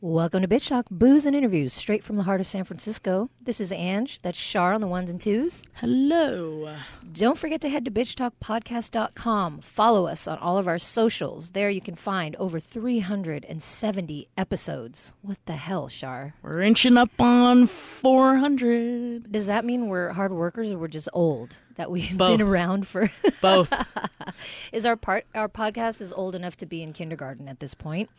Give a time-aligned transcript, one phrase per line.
[0.00, 3.30] Welcome to Bitch Talk, booze and interviews straight from the heart of San Francisco.
[3.42, 5.64] This is Ange, that's Shar on the ones and twos.
[5.74, 6.72] Hello.
[7.12, 9.60] Don't forget to head to bitchtalkpodcast.com.
[9.60, 11.50] Follow us on all of our socials.
[11.50, 15.12] There you can find over 370 episodes.
[15.22, 16.34] What the hell, Shar?
[16.42, 19.32] We're inching up on 400.
[19.32, 21.56] Does that mean we're hard workers or we're just old?
[21.74, 22.38] That we've Both.
[22.38, 23.08] been around for
[23.40, 23.72] Both.
[24.72, 28.10] is our part our podcast is old enough to be in kindergarten at this point.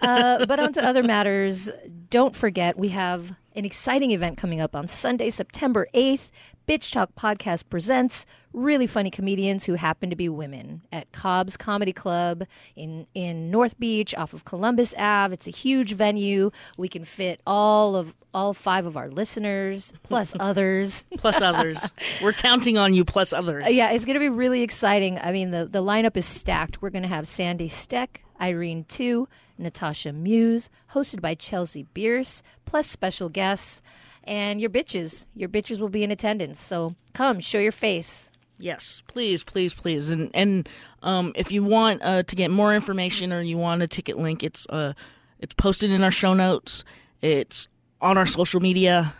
[0.00, 1.70] Uh, but on to other matters.
[2.10, 6.30] Don't forget we have an exciting event coming up on Sunday, September eighth.
[6.68, 11.92] Bitch Talk Podcast presents really funny comedians who happen to be women at Cobb's Comedy
[11.92, 12.42] Club
[12.74, 15.32] in in North Beach off of Columbus Ave.
[15.32, 16.50] It's a huge venue.
[16.76, 21.04] We can fit all of all five of our listeners plus others.
[21.16, 21.78] plus others.
[22.20, 23.64] We're counting on you, plus others.
[23.66, 25.20] Uh, Yeah, it's going to be really exciting.
[25.20, 26.82] I mean, the, the lineup is stacked.
[26.82, 29.28] We're going to have Sandy Steck, Irene Tu,
[29.58, 33.82] Natasha Muse, hosted by Chelsea Bierce, plus special guests.
[34.24, 35.26] And your bitches.
[35.36, 36.60] Your bitches will be in attendance.
[36.60, 38.30] So come, show your face.
[38.58, 40.10] Yes, please, please, please.
[40.10, 40.68] And and
[41.02, 44.42] um, if you want uh, to get more information or you want a ticket link,
[44.42, 44.94] it's uh,
[45.38, 46.84] it's posted in our show notes.
[47.20, 47.68] It's
[48.00, 49.14] on our social media.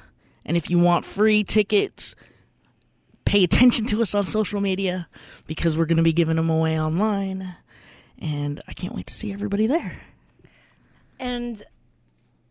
[0.44, 2.14] And if you want free tickets,
[3.24, 5.08] pay attention to us on social media
[5.46, 7.56] because we're going to be giving them away online.
[8.18, 10.00] And I can't wait to see everybody there.
[11.18, 11.64] And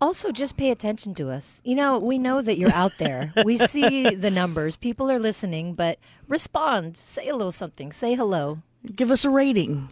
[0.01, 1.61] also just pay attention to us.
[1.63, 3.33] You know, we know that you're out there.
[3.43, 4.75] we see the numbers.
[4.75, 6.97] People are listening, but respond.
[6.97, 7.91] Say a little something.
[7.91, 8.59] Say hello.
[8.95, 9.89] Give us a rating.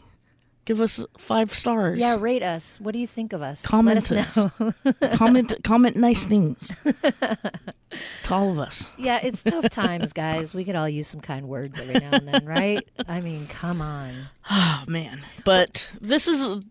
[0.65, 1.99] Give us five stars.
[1.99, 2.79] Yeah, rate us.
[2.79, 3.61] What do you think of us?
[3.63, 4.73] Comment Let us know.
[5.15, 8.93] comment comment nice things to all of us.
[8.97, 10.53] Yeah, it's tough times, guys.
[10.53, 12.87] We could all use some kind words every now and then, right?
[13.09, 14.27] I mean, come on.
[14.51, 15.21] Oh man!
[15.45, 16.61] But this is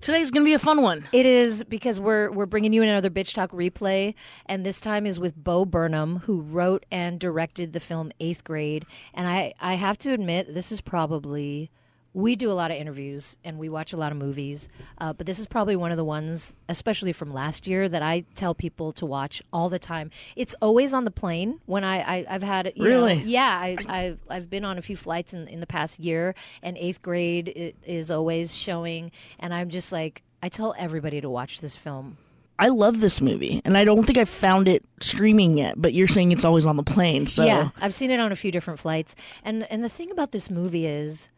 [0.00, 1.08] today's gonna be a fun one.
[1.12, 4.14] It is because we're we're bringing you in another bitch talk replay,
[4.46, 8.86] and this time is with Bo Burnham, who wrote and directed the film Eighth Grade.
[9.14, 11.70] And I I have to admit, this is probably
[12.12, 15.26] we do a lot of interviews and we watch a lot of movies, uh, but
[15.26, 18.92] this is probably one of the ones, especially from last year, that I tell people
[18.94, 20.10] to watch all the time.
[20.34, 23.22] It's always on the plane when I, I I've had you know- Really?
[23.24, 26.76] yeah I, I've I've been on a few flights in in the past year, and
[26.78, 31.60] Eighth Grade i- is always showing, and I'm just like I tell everybody to watch
[31.60, 32.16] this film.
[32.58, 35.80] I love this movie, and I don't think I've found it streaming yet.
[35.80, 38.36] But you're saying it's always on the plane, so Yeah, I've seen it on a
[38.36, 41.28] few different flights, and and the thing about this movie is,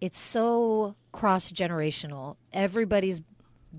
[0.00, 2.36] it's so cross generational.
[2.52, 3.20] Everybody's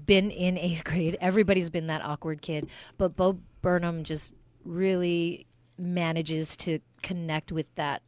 [0.05, 1.17] been in eighth grade.
[1.21, 4.33] Everybody's been that awkward kid, but Bo Burnham just
[4.63, 5.45] really
[5.77, 8.01] manages to connect with that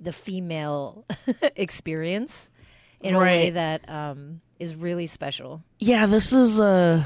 [0.00, 1.04] the female
[1.56, 2.50] experience
[3.00, 3.54] in a way Right.
[3.54, 5.62] that um, is really special.
[5.78, 6.06] yeah.
[6.06, 7.04] This is uh,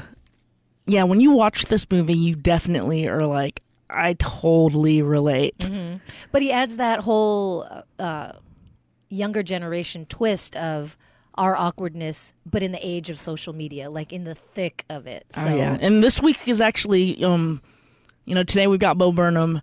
[0.85, 1.03] yeah.
[1.03, 5.57] When you watch this movie, you definitely are like, I totally relate.
[5.59, 5.97] Mm-hmm.
[6.31, 7.67] But he adds that whole
[7.97, 8.31] uh,
[9.09, 10.97] younger generation twist of
[11.35, 15.25] our awkwardness, but in the age of social media, like in the thick of it.
[15.31, 17.61] So Oh yeah, and this week is actually um,
[18.25, 19.61] you know, today we've got Bo Burnham.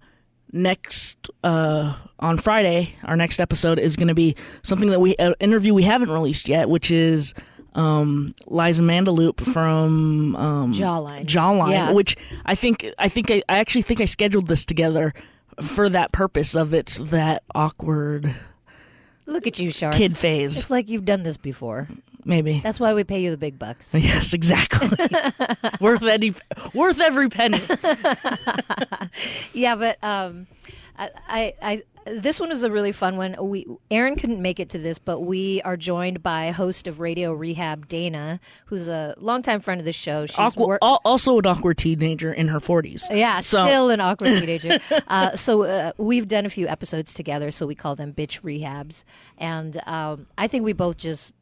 [0.53, 5.35] Next uh, on Friday, our next episode is going to be something that we an
[5.41, 7.35] interview we haven't released yet, which is
[7.75, 11.27] um, Liza Mandelup from um, Jawline.
[11.27, 11.91] Jawline, Yeah.
[11.91, 15.13] which I think I think I, I actually think I scheduled this together
[15.61, 18.35] for that purpose of it's that awkward
[19.27, 19.97] look at you, Sharks.
[19.99, 21.89] kid phase, It's like you've done this before.
[22.25, 22.61] maybe.
[22.63, 23.91] That's why we pay you the big bucks.
[23.95, 24.89] Yes, exactly.
[25.81, 26.35] worth any
[26.75, 27.61] worth every penny.
[29.53, 30.47] yeah, but um,
[30.99, 33.35] I, I, I, this one was a really fun one.
[33.41, 37.33] We Aaron couldn't make it to this, but we are joined by host of Radio
[37.33, 40.25] Rehab, Dana, who's a longtime friend of the show.
[40.27, 43.05] She's Awkward, wor- also an awkward teenager in her forties.
[43.11, 44.79] Yeah, So- still an awkward teenager.
[45.09, 49.03] uh, so uh, we've done a few episodes together, so we call them bitch rehabs.
[49.37, 51.33] And um, I think we both just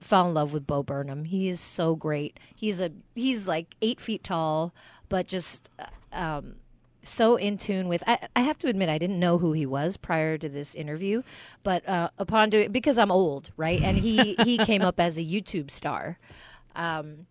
[0.00, 1.24] fell in love with Bo Burnham.
[1.24, 2.38] He is so great.
[2.56, 4.74] He's a he's like eight feet tall,
[5.08, 6.54] but just uh, um,
[7.08, 8.02] so in tune with.
[8.06, 11.22] I, I have to admit, I didn't know who he was prior to this interview,
[11.62, 13.82] but uh, upon doing because I'm old, right?
[13.82, 16.18] And he he came up as a YouTube star.
[16.76, 17.26] Um,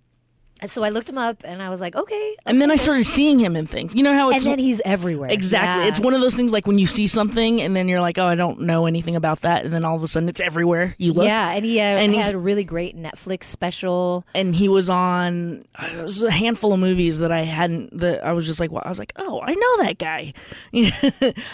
[0.66, 2.36] so I looked him up, and I was like, okay.
[2.46, 3.94] And then I started seeing him in things.
[3.94, 5.30] You know how and it's then he's everywhere.
[5.30, 5.84] exactly.
[5.84, 5.90] Yeah.
[5.90, 8.26] It's one of those things like when you see something and then you're like, oh,
[8.26, 10.96] I don't know anything about that, and then all of a sudden it's everywhere.
[10.98, 11.26] You look.
[11.26, 14.26] Yeah, and he, uh, And he- had a really great Netflix special.
[14.34, 17.98] And he was on uh, was a handful of movies that I hadn't.
[18.00, 20.34] That I was just like, well, I was like, oh, I know that guy.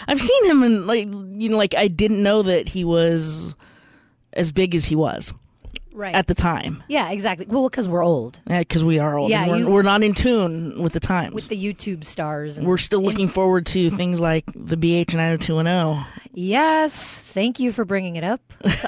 [0.08, 3.54] I've seen him and like you know, like I didn't know that he was
[4.32, 5.32] as big as he was.
[5.94, 6.14] Right.
[6.14, 6.82] at the time.
[6.88, 7.46] Yeah, exactly.
[7.48, 9.30] Well, because we're old because we are old.
[9.30, 11.32] Yeah, we're, you- we're not in tune with the times.
[11.34, 12.58] with the YouTube stars.
[12.58, 16.04] And we're still looking forward to things like the BH 90210.
[16.32, 18.40] Yes, thank you for bringing it up.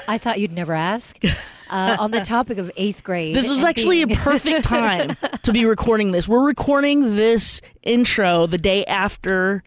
[0.07, 1.17] I thought you'd never ask.
[1.69, 5.65] Uh, on the topic of eighth grade, This is actually a perfect time to be
[5.65, 6.25] recording this.
[6.25, 9.63] We're recording this intro the day after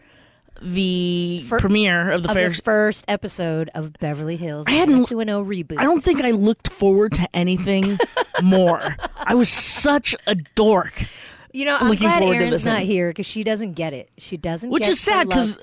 [0.63, 2.49] the For- premiere of the of fair.
[2.51, 5.45] the first episode of Beverly Hills I hadn't- 90210
[5.77, 5.81] reboot.
[5.81, 7.99] I don't think I looked forward to anything
[8.43, 8.97] more.
[9.17, 11.05] I was such a dork,
[11.53, 14.11] You know, I'm looking glad forward to this not here because she doesn't get it.
[14.19, 14.71] She doesn't.
[14.71, 15.59] which is sad because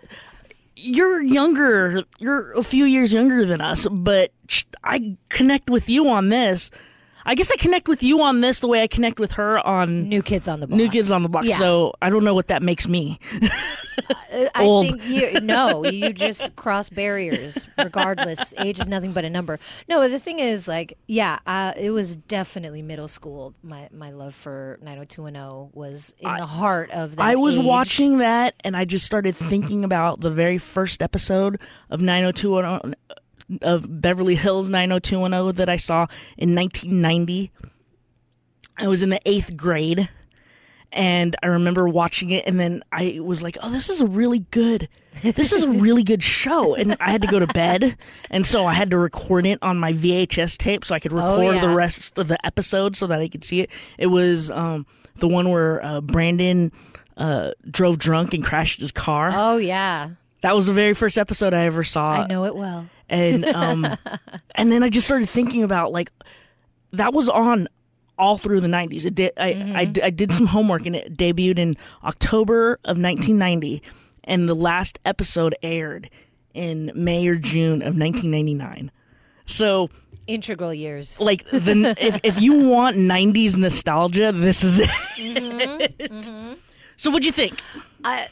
[0.76, 2.04] you're younger.
[2.20, 4.32] You're a few years younger than us, but
[4.84, 6.70] I connect with you on this.
[7.28, 10.08] I guess I connect with you on this the way I connect with her on
[10.08, 10.78] New Kids on the Block.
[10.78, 11.44] New Kids on the Block.
[11.44, 11.58] Yeah.
[11.58, 13.20] So I don't know what that makes me.
[14.32, 14.86] Uh, I old.
[14.86, 17.68] think you no, you just cross barriers.
[17.78, 19.60] Regardless, age is nothing but a number.
[19.90, 23.56] No, the thing is, like, yeah, uh, it was definitely middle school.
[23.64, 27.22] My my love for 90210 was in the heart of that.
[27.24, 27.66] I was age.
[27.66, 31.60] watching that and I just started thinking about the very first episode
[31.90, 32.96] of 90210
[33.62, 36.08] of Beverly Hills 90210 that I saw
[36.38, 37.52] in 1990.
[38.78, 40.10] I was in the 8th grade
[40.92, 44.40] and I remember watching it and then I was like, "Oh, this is a really
[44.52, 44.88] good
[45.22, 47.98] this is a really good show." And I had to go to bed
[48.30, 51.40] and so I had to record it on my VHS tape so I could Oh,
[51.40, 53.70] record the rest of the episode so that I could see it.
[53.98, 54.86] It was um
[55.16, 56.72] the one where uh, Brandon
[57.18, 59.32] uh, drove drunk and crashed his car.
[59.34, 60.12] Oh yeah,
[60.42, 62.12] that was the very first episode I ever saw.
[62.12, 62.88] I know it well.
[63.10, 63.98] And um,
[64.56, 66.12] and then I just started thinking about like
[66.94, 67.68] that was on
[68.18, 69.06] all through the 90s.
[69.06, 69.76] It did, I, Mm-hmm.
[69.76, 73.84] I, I did some homework and it debuted in October of 1990
[74.24, 76.10] and the last episode aired
[76.56, 78.90] in May or June of 1999.
[79.46, 79.90] So
[80.26, 81.20] Integral years.
[81.22, 84.90] like the if if you want 90s nostalgia, this is it.
[85.18, 86.54] Mm-hmm.
[87.00, 87.62] So what'd you think?
[88.04, 88.28] I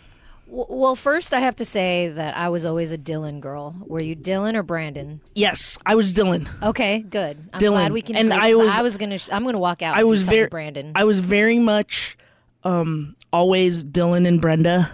[0.70, 3.76] well, first I have to say that I was always a Dylan girl.
[3.86, 5.22] Were you Dylan or Brandon?
[5.34, 6.48] Yes, I was Dylan.
[6.64, 7.50] Okay, good.
[7.54, 7.72] I'm Dylan.
[7.72, 8.16] glad we can.
[8.16, 9.18] And I was- I was gonna.
[9.18, 9.96] sh- I'm gonna walk out.
[9.98, 10.92] I was very Brandon.
[10.96, 12.18] I was very much
[12.64, 14.92] um always Dylan and Brenda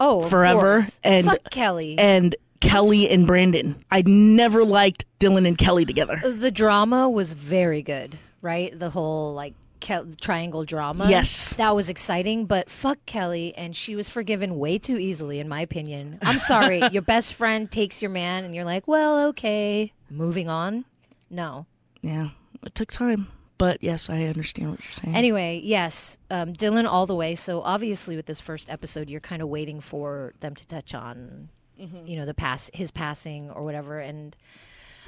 [0.00, 0.98] oh, forever, course.
[1.04, 1.98] and- fuck Kelly.
[1.98, 3.84] and Kelly and Brandon.
[3.90, 6.20] I never liked Dylan and Kelly together.
[6.24, 8.76] the drama was very good, right?
[8.76, 11.08] The whole like Kel- triangle drama.
[11.08, 11.54] Yes.
[11.54, 12.46] that was exciting.
[12.46, 16.18] But fuck Kelly, and she was forgiven way too easily, in my opinion.
[16.22, 20.84] I'm sorry, your best friend takes your man, and you're like, well, okay, moving on.
[21.30, 21.66] No.
[22.02, 22.30] Yeah,
[22.64, 23.28] it took time,
[23.58, 25.16] but yes, I understand what you're saying.
[25.16, 27.34] Anyway, yes, um, Dylan all the way.
[27.34, 31.48] So obviously, with this first episode, you're kind of waiting for them to touch on,
[31.76, 34.36] you know, the pass, his passing or whatever, and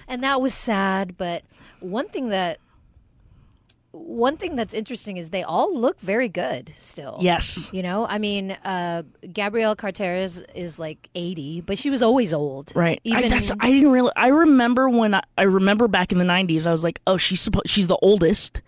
[0.09, 1.17] and that was sad.
[1.17, 1.44] But
[1.81, 2.59] one thing that
[3.93, 7.19] one thing that's interesting is they all look very good still.
[7.20, 9.02] yes, You know, I mean, uh,
[9.32, 12.73] Gabrielle Carteris is like 80, but she was always old.
[12.75, 13.00] right.
[13.06, 14.12] I, Even that's, I didn't really.
[14.14, 17.40] I remember when I, I remember back in the '90s, I was like, oh, she's
[17.40, 18.61] supposed she's the oldest,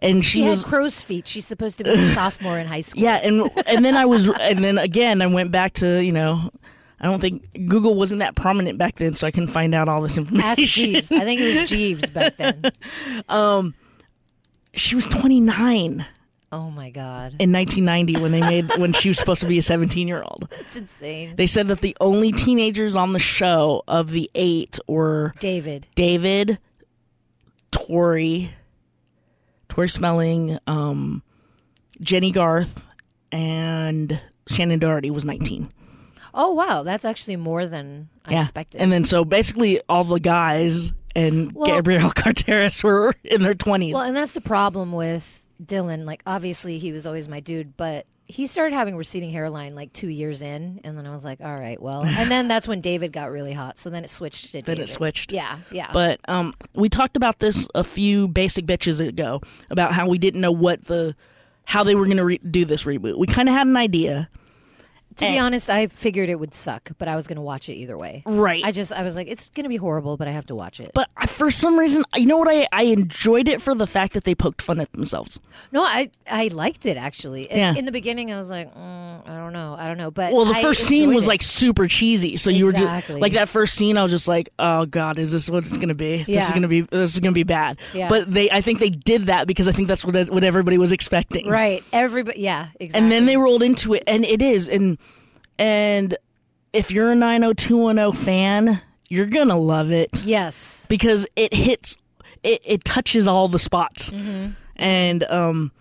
[0.00, 1.26] and she, she had was crow's feet.
[1.26, 3.02] She's supposed to be a sophomore in high school.
[3.02, 6.50] Yeah, and and then I was, and then again, I went back to you know,
[7.00, 10.02] I don't think Google wasn't that prominent back then, so I couldn't find out all
[10.02, 10.46] this information.
[10.48, 10.62] Ask.
[10.62, 11.10] Jeeves.
[11.10, 12.62] I think it was Jeeves back then.
[14.76, 16.06] She was 29
[16.52, 19.62] Oh my god, in 1990 when they made when she was supposed to be a
[19.62, 20.48] 17 year old.
[20.52, 21.34] it's insane.
[21.36, 25.88] They said that the only teenagers on the show of the eight were David.
[25.96, 26.58] David,
[27.72, 28.52] Tori,
[29.68, 31.22] Tori Spelling, um,
[32.00, 32.84] Jennie Garth,
[33.32, 35.68] and Shannen Doherty was 19.
[36.32, 38.42] Oh wow, that's actually more than I yeah.
[38.42, 38.80] expected.
[38.80, 43.92] And then so basically all the guys and Well- Gabrielle Carteris were in their 20s.
[43.94, 46.04] well, and that's the problem with Dylan.
[46.04, 50.08] Like, obviously, he was always my dude, but he started having receding hairline like two
[50.08, 53.12] years in, and then I was like, all right, well, and then that's when David
[53.12, 53.78] got really hot.
[53.78, 54.66] So then it switched to David.
[54.78, 55.32] Then it switched.
[55.32, 55.90] Yeah, yeah.
[55.92, 60.40] But um, we talked about this a few basic bitches ago about how we didn't
[60.40, 61.14] know what the
[61.64, 63.16] how they were going to re- do this reboot.
[63.16, 64.28] We kind of had an idea,
[65.16, 67.74] to be honest, I figured it would suck, but I was going to watch it
[67.74, 68.22] either way.
[68.26, 68.62] right?
[68.64, 70.80] I just, I was like, it's going to be horrible, but I have to watch
[70.80, 70.90] it.
[70.94, 72.48] but I, for some reason, you know what?
[72.48, 75.40] I I enjoyed it for the fact that they poked fun at themselves.
[75.72, 77.42] No, I I liked it actually.
[77.42, 77.74] In, Yeah.
[77.74, 80.10] in the beginning, I was like, mm, I don't know, I don't know.
[80.10, 81.28] But Well, the I first scene was it.
[81.28, 83.14] like super cheesy, so you were Exactly.
[83.16, 83.96] just like that first scene.
[83.98, 86.24] I was just like, oh god, is this what it's gonna be?
[86.24, 87.78] This is gonna be this is gonna be bad.
[87.94, 88.08] Yeah.
[88.08, 90.92] But they, I think they did that because I think that's what what everybody was
[90.92, 91.48] expecting.
[91.48, 91.82] right.
[91.92, 92.98] Everybody, yeah, exactly.
[93.02, 94.98] and then they rolled into it and it is and
[95.58, 96.16] and
[96.72, 101.96] if you're a 90210 fan you're gonna love it yes, because it hits
[102.42, 104.50] it, it touches all the spots, Mm-hmm.
[104.76, 105.72] and um,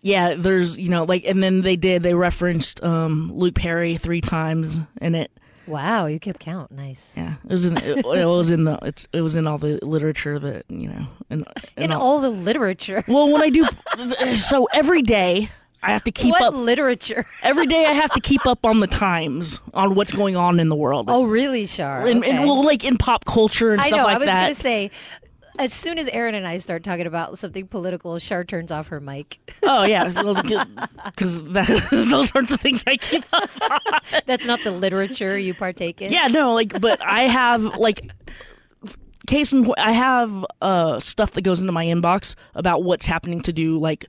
[0.00, 4.20] yeah, there's you know like, and then they did they referenced um Luke Perry three
[4.20, 5.30] times in it.
[5.66, 6.72] Wow, you kept count.
[6.72, 7.12] Nice.
[7.16, 9.78] Yeah, it was in it, it was in the it's it was in all the
[9.82, 13.04] literature that you know and, and In all the literature.
[13.06, 13.66] well when I do
[14.38, 15.50] so every day
[15.82, 17.26] I have to keep what up literature?
[17.42, 20.68] every day I have to keep up on the times on what's going on in
[20.68, 21.06] the world.
[21.08, 22.06] Oh, really, Shar?
[22.06, 24.04] and, and well, like in pop culture and I stuff know.
[24.04, 24.14] like that.
[24.14, 24.42] I was that.
[24.42, 24.90] gonna say,
[25.58, 29.00] as soon as Aaron and I start talking about something political, Char turns off her
[29.00, 29.38] mic.
[29.64, 31.42] Oh yeah, because
[31.90, 33.48] those aren't the things I keep up.
[34.26, 36.12] That's not the literature you partake in.
[36.12, 38.10] Yeah, no, like, but I have like
[39.26, 43.40] case in point, I have uh stuff that goes into my inbox about what's happening
[43.42, 44.06] to do like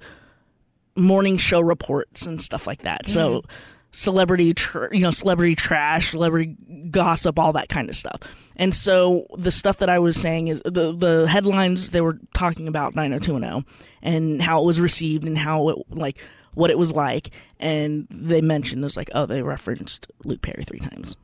[0.96, 3.08] morning show reports and stuff like that.
[3.08, 3.52] So mm-hmm.
[3.92, 6.56] celebrity, tr- you know, celebrity trash, celebrity
[6.92, 8.22] gossip, all that kind of stuff.
[8.56, 12.68] And so the stuff that I was saying is the the headlines they were talking
[12.68, 13.66] about 90210
[14.02, 16.18] and how it was received and how it like
[16.54, 20.80] what it was like and they mentioned it's like oh they referenced Luke Perry three
[20.80, 21.16] times.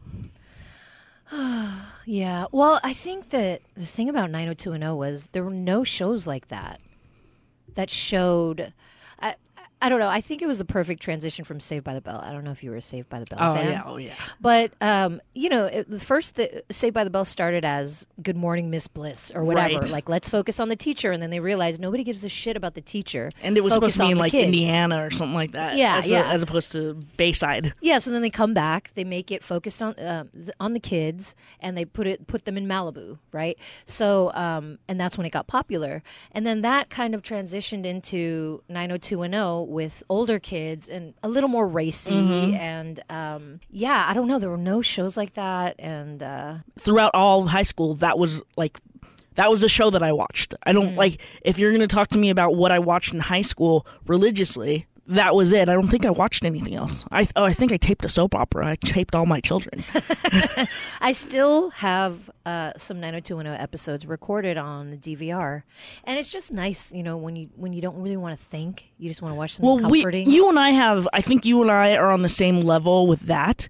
[2.10, 2.48] Yeah.
[2.52, 6.82] Well, I think that the thing about 90210 was there were no shows like that
[7.76, 8.74] that showed.
[9.22, 9.36] I,
[9.82, 10.10] I don't know.
[10.10, 12.20] I think it was the perfect transition from Saved by the Bell.
[12.22, 13.72] I don't know if you were a Saved by the Bell Oh fan.
[13.72, 14.14] yeah, oh yeah.
[14.42, 18.36] But um, you know, it, the first the Saved by the Bell started as "Good
[18.36, 19.80] Morning, Miss Bliss" or whatever.
[19.80, 19.90] Right.
[19.90, 22.74] Like, let's focus on the teacher, and then they realized nobody gives a shit about
[22.74, 23.32] the teacher.
[23.42, 24.46] And it was Focus supposed to be in like kids.
[24.48, 25.78] Indiana or something like that.
[25.78, 26.32] Yeah, as, a- yeah.
[26.32, 27.74] as opposed to Bayside.
[27.80, 30.80] Yeah, so then they come back, they make it focused on um, th- on the
[30.82, 33.58] kids, and they put it put them in Malibu, right?
[33.86, 38.62] So, um, and that's when it got popular, and then that kind of transitioned into
[38.68, 44.40] 90210 with older kids and a little more racy, and um, yeah, I don't know,
[44.40, 48.80] there were no shows like that, and uh, Throughout all high school, that was like
[49.36, 50.54] that was a show that I watched.
[50.64, 53.20] I don't like if you're going to talk to me about what I watched in
[53.22, 54.86] high school religiously.
[55.10, 55.70] That was it.
[55.70, 57.04] I don't think I watched anything else.
[57.12, 58.68] I oh, I think I taped a soap opera.
[58.68, 59.84] I taped all my children.
[61.02, 65.64] I still have uh, some 90210 episodes recorded on the DVR,
[66.04, 68.92] and it's just nice, you know, when you when you don't really want to think,
[69.00, 71.08] you just want to watch something well, we, you and I have.
[71.12, 73.68] I think you and I are on the same level with that,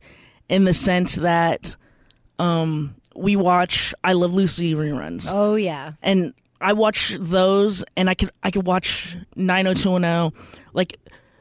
[0.49, 1.77] in the sense that,
[2.37, 5.29] um, we watch I Love Lucy reruns.
[5.31, 5.93] oh yeah.
[6.01, 10.37] and I watch those, and I could I could watch 90210.
[10.73, 10.97] Like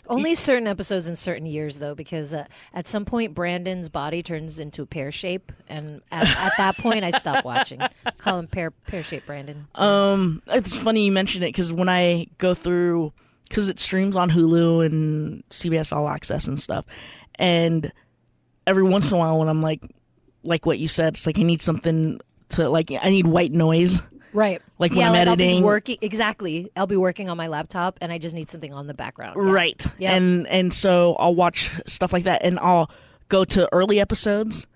[0.08, 4.58] Only certain episodes in certain years, though, because uh, at some point Brandon's body turns
[4.58, 7.80] into a pear shape, and at, at that point I stopped watching.
[8.18, 9.66] Call him pear pear shape Brandon.
[9.74, 13.12] um, it's funny you mention it because when I go through,
[13.48, 16.84] because it streams on Hulu and CBS All Access and stuff,
[17.36, 17.92] and
[18.66, 19.82] every once in a while when I'm like,
[20.42, 24.00] like what you said, it's like I need something to like I need white noise.
[24.32, 24.62] Right.
[24.78, 26.70] Like when yeah, I'm like I'll editing- be working exactly.
[26.76, 29.36] I'll be working on my laptop, and I just need something on the background.
[29.36, 29.50] Yeah.
[29.52, 29.86] Right.
[29.98, 30.12] Yep.
[30.12, 32.90] And and so I'll watch stuff like that, and I'll
[33.28, 34.66] go to early episodes,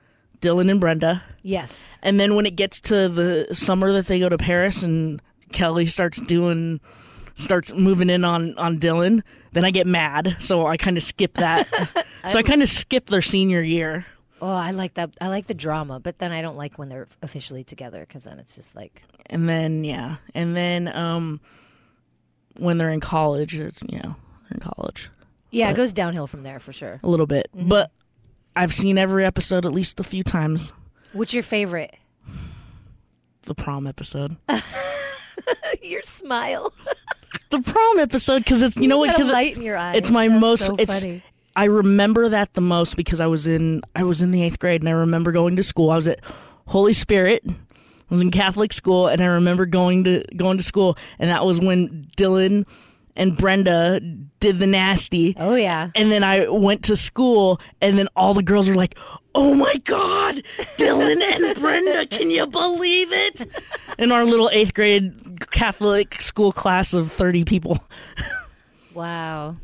[0.40, 1.22] Dylan and Brenda.
[1.42, 1.88] Yes.
[2.02, 5.20] And then when it gets to the summer that they go to Paris and
[5.52, 6.80] Kelly starts doing
[7.34, 10.36] starts moving in on on Dylan, then I get mad.
[10.40, 11.68] So I kind of skip that.
[12.28, 14.06] so I kind of skip their senior year.
[14.42, 15.10] Oh, I like that.
[15.20, 18.38] I like the drama, but then I don't like when they're officially together because then
[18.38, 21.40] it's just like And then yeah, and then um
[22.58, 25.10] when they're in college, it's you know, they're in college
[25.52, 26.98] yeah, it goes downhill from there for sure.
[27.02, 27.48] a little bit.
[27.54, 27.90] But
[28.56, 30.72] I've seen every episode at least a few times.
[31.12, 31.94] What's your favorite?
[33.42, 34.36] The prom episode.
[35.82, 36.72] your smile.
[37.50, 39.94] The prom episode because it's you know what because light in your eye.
[39.94, 41.22] it's my That's most so it's funny.
[41.54, 44.82] I remember that the most because I was in I was in the eighth grade
[44.82, 45.90] and I remember going to school.
[45.90, 46.20] I was at
[46.66, 47.42] Holy Spirit.
[47.46, 47.54] I
[48.14, 51.60] was in Catholic school and I remember going to going to school and that was
[51.60, 52.64] when Dylan
[53.14, 54.00] and Brenda
[54.40, 55.34] did the nasty.
[55.38, 55.90] Oh yeah.
[55.94, 58.96] And then I went to school and then all the girls were like,
[59.34, 60.42] "Oh my god,
[60.78, 63.46] Dylan and Brenda, can you believe it?"
[63.98, 67.78] In our little 8th grade Catholic school class of 30 people.
[68.94, 69.56] Wow.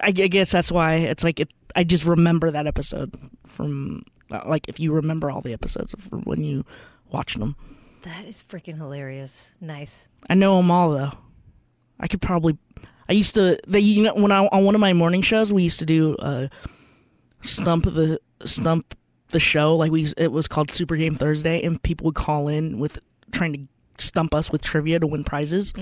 [0.00, 3.14] I, I guess that's why it's like it, I just remember that episode
[3.46, 6.64] from uh, like if you remember all the episodes of when you
[7.10, 7.56] watched them.
[8.02, 9.50] That is freaking hilarious.
[9.60, 10.08] Nice.
[10.28, 11.12] I know them all though.
[12.00, 12.58] I could probably.
[13.08, 13.58] I used to.
[13.66, 16.16] They you know when I on one of my morning shows we used to do
[16.16, 16.48] uh,
[17.42, 18.96] stump the stump
[19.28, 22.78] the show like we it was called Super Game Thursday and people would call in
[22.78, 22.98] with
[23.32, 25.72] trying to stump us with trivia to win prizes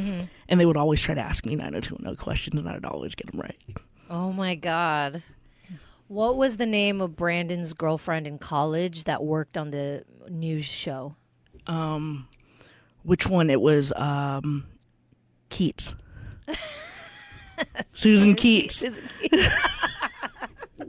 [0.49, 3.41] and they would always try to ask me 90210 questions and I'd always get them
[3.41, 3.57] right.
[4.11, 5.23] Oh my god.
[6.09, 11.15] What was the name of Brandon's girlfriend in college that worked on the news show?
[11.69, 12.27] Um,
[13.05, 13.49] which one?
[13.49, 14.67] It was um,
[15.49, 15.95] Keats.
[17.91, 18.75] Susan Keats.
[18.77, 19.55] Susan Keats.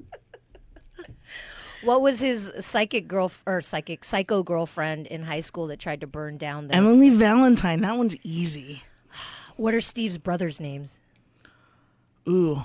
[1.84, 6.08] what was his psychic girl or psychic psycho girlfriend in high school that tried to
[6.08, 6.74] burn down the?
[6.74, 7.82] Emily Valentine.
[7.82, 8.82] That one's easy.
[9.58, 10.98] What are Steve's brothers' names?
[12.28, 12.64] Ooh,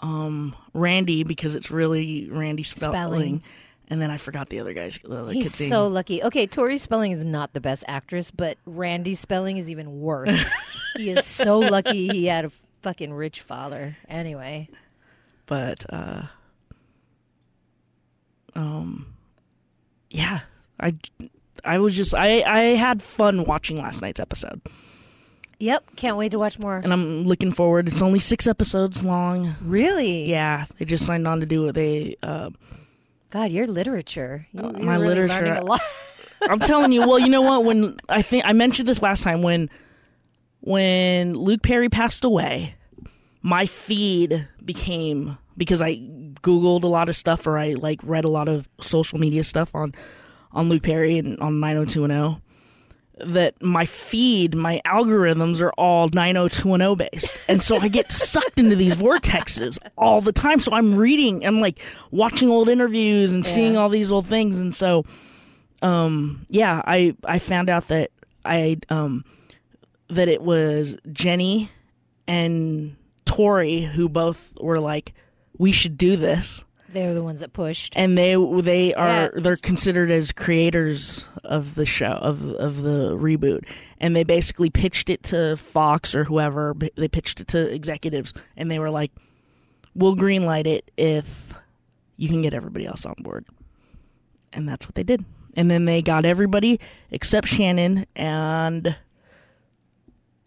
[0.00, 2.92] um, Randy because it's really Randy spelling.
[2.92, 3.42] Spelling.
[3.88, 4.98] And then I forgot the other guy's.
[5.00, 6.22] The other He's so lucky.
[6.22, 10.48] Okay, Tori Spelling is not the best actress, but Randy Spelling is even worse.
[10.96, 12.50] he is so lucky he had a
[12.82, 13.96] fucking rich father.
[14.08, 14.68] Anyway,
[15.50, 16.22] but uh
[18.54, 19.06] um
[20.10, 20.40] yeah
[20.78, 20.94] i
[21.64, 24.60] i was just i i had fun watching last night's episode
[25.60, 26.76] yep, can't wait to watch more.
[26.78, 30.24] and i'm looking forward it's only six episodes long Really?
[30.28, 32.50] yeah they just signed on to do it they uh
[33.32, 34.48] God, your literature.
[34.52, 35.80] You, Uh, you're my really literature- a lot.
[36.48, 39.42] i'm telling you well you know what when i think i mentioned this last time
[39.42, 39.68] when
[40.60, 42.74] when luke perry passed away
[43.42, 45.96] my feed became because i
[46.42, 49.74] googled a lot of stuff or i like read a lot of social media stuff
[49.74, 49.92] on
[50.52, 52.40] on luke perry and on 90210
[53.24, 57.38] that my feed my algorithms are all 90210 based.
[57.48, 60.60] And so i get sucked into these vortexes all the time.
[60.60, 64.58] So i'm reading i'm like watching old interviews and seeing all these old things.
[64.58, 65.04] And so
[65.82, 68.10] um yeah i i found out that
[68.44, 69.24] i um
[70.08, 71.70] that it was jenny
[72.28, 75.14] and tori who both were like
[75.58, 76.64] we should do this.
[76.88, 77.92] They're the ones that pushed.
[77.96, 79.28] and they they are Yeah.
[79.36, 83.64] they're considered as creators of the show of of the reboot.
[83.98, 86.74] And they basically pitched it to Fox or whoever.
[86.96, 88.32] They pitched it to executives.
[88.56, 89.12] And they were like
[89.94, 91.54] we'll greenlight it if
[92.16, 93.46] you can get everybody else on board.
[94.52, 95.24] And that's what they did.
[95.54, 96.80] And then they got everybody
[97.10, 98.96] except Shannen and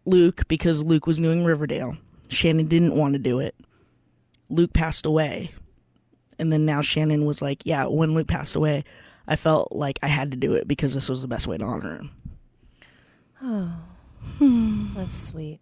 [0.06, 1.98] Luke because Luke was doing Riverdale.
[2.30, 3.56] Shannen didn't want to do it.
[4.50, 5.52] Luke passed away.
[6.40, 8.84] And then now Shannen was like, "Yeah, when Luke passed away,
[9.28, 11.66] I felt like I had to do it because this was the best way to
[11.66, 12.12] honor him."
[13.42, 13.74] Oh,
[14.96, 15.60] that's sweet.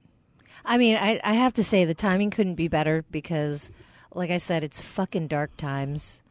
[0.63, 3.71] I mean, I, I have to say the timing couldn't be better because,
[4.13, 6.21] like I said, it's fucking dark times.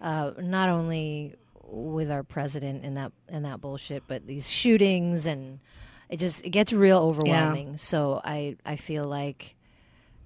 [0.00, 5.60] Uh, not only with our president and that and that bullshit, but these shootings and
[6.08, 7.76] it just it gets real overwhelming.
[7.76, 9.56] So I I feel like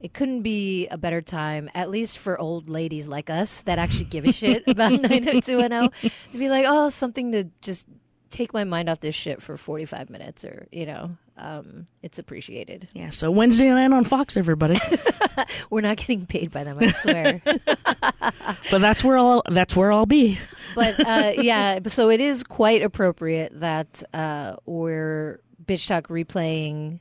[0.01, 4.05] it couldn't be a better time, at least for old ladies like us that actually
[4.05, 7.87] give a shit about 90210, to be like, oh, something to just
[8.31, 12.89] take my mind off this shit for 45 minutes or, you know, um, it's appreciated.
[12.93, 14.79] Yeah, so Wednesday night on Fox, everybody.
[15.71, 17.41] We're not getting paid by them, I swear.
[18.71, 20.39] but that's where I'll that's where I'll be.
[20.75, 27.01] but uh, yeah, so it is quite appropriate that uh, we're bitch talk replaying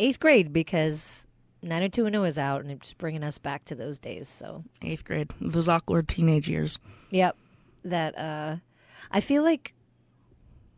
[0.00, 1.26] eighth grade because
[1.62, 4.28] 90210 is out and it's bringing us back to those days.
[4.28, 6.78] So Eighth grade, those awkward teenage years.
[7.10, 7.36] Yep.
[7.84, 8.56] That uh
[9.10, 9.74] I feel like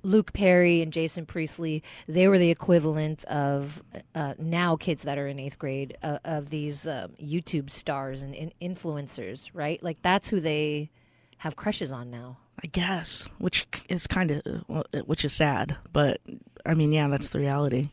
[0.03, 3.83] Luke Perry and Jason Priestley, they were the equivalent of
[4.15, 8.35] uh, now kids that are in eighth grade uh, of these um, YouTube stars and
[8.35, 9.83] in- influencers, right?
[9.83, 10.91] Like that's who they
[11.39, 12.37] have crushes on now.
[12.63, 16.21] I guess, which is kind of which is sad, but
[16.65, 17.89] I mean, yeah, that's the reality.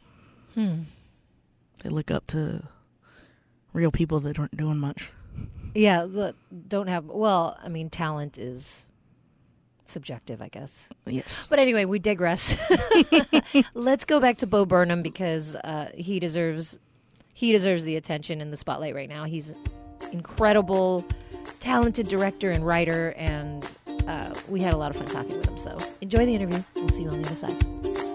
[0.54, 0.82] Hmm.
[1.84, 2.68] They look up to
[3.74, 5.12] real people that aren't doing much.
[5.74, 6.36] Yeah, look,
[6.68, 7.06] don't have.
[7.06, 8.90] Well, I mean, talent is
[9.86, 10.88] subjective, I guess.
[11.06, 11.48] Yes.
[11.50, 12.56] But anyway, we digress.
[13.74, 16.80] Let's go back to Bo Burnham because uh, he deserves
[17.34, 19.24] he deserves the attention in the spotlight right now.
[19.24, 19.54] He's
[20.12, 21.06] incredible,
[21.60, 23.66] talented director and writer, and
[24.08, 25.58] uh, we had a lot of fun talking with him.
[25.58, 26.64] So enjoy the interview.
[26.76, 28.11] We'll see you on the other side.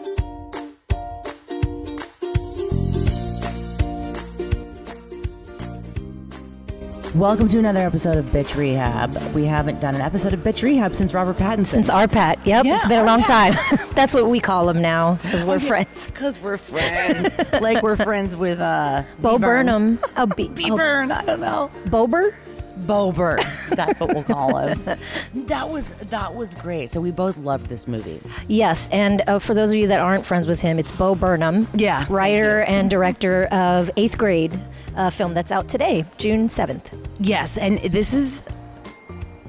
[7.16, 9.16] Welcome to another episode of Bitch Rehab.
[9.34, 11.64] We haven't done an episode of Bitch Rehab since Robert Pattinson.
[11.64, 13.54] Since our Pat, yep, Yeah, it's been a long Pat.
[13.54, 13.88] time.
[13.94, 16.10] That's what we call him now because we're friends.
[16.10, 21.10] because we're friends, like we're friends with uh, Bo Burnham, oh, B- Bee oh, Burn.
[21.10, 21.70] I don't know.
[21.86, 22.36] Bober.
[22.80, 23.38] Bober.
[23.70, 24.78] That's what we'll call him.
[25.46, 26.90] that was that was great.
[26.90, 28.20] So we both loved this movie.
[28.46, 31.66] Yes, and uh, for those of you that aren't friends with him, it's Bo Burnham.
[31.72, 34.60] Yeah, Writer and director of Eighth Grade,
[34.96, 37.06] a film that's out today, June 7th.
[37.20, 38.42] Yes, and this is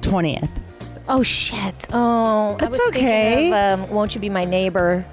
[0.02, 0.50] twentieth.
[1.10, 1.88] Oh, shit.
[1.94, 3.48] Oh, That's okay.
[3.48, 5.06] Of, um, Won't You Be My Neighbor,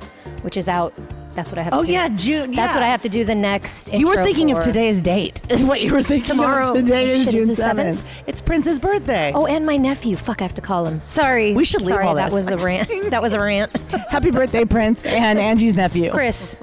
[0.43, 0.93] which is out
[1.37, 1.73] That's what I have.
[1.75, 1.93] Oh, to do.
[1.93, 2.81] Oh yeah, June- That's yeah.
[2.81, 3.93] what I have to do the next.
[3.95, 6.27] You were thinking of today's date, is what you were thinking.
[6.27, 6.75] Tomorrow- Of.
[6.77, 7.99] Today is June the seventh.
[8.01, 8.23] 7th?
[8.29, 9.31] It's Prince's birthday.
[9.35, 10.17] Oh, and my nephew.
[10.17, 11.01] Fuck, I have to call him.
[11.01, 11.55] Sorry.
[11.55, 12.35] We should leave Sorry, all that this.
[12.35, 12.89] was a rant.
[13.11, 13.77] that was a rant.
[14.11, 16.11] happy birthday, Prince, and Angie's nephew.
[16.11, 16.59] Chris,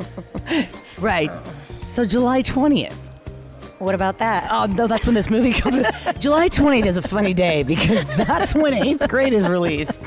[0.99, 1.31] Right.
[1.87, 2.97] So July twentieth.
[3.81, 4.47] What about that?
[4.51, 5.85] Oh no, that's when this movie comes.
[6.19, 10.01] July twentieth is a funny day because that's when eighth grade is released.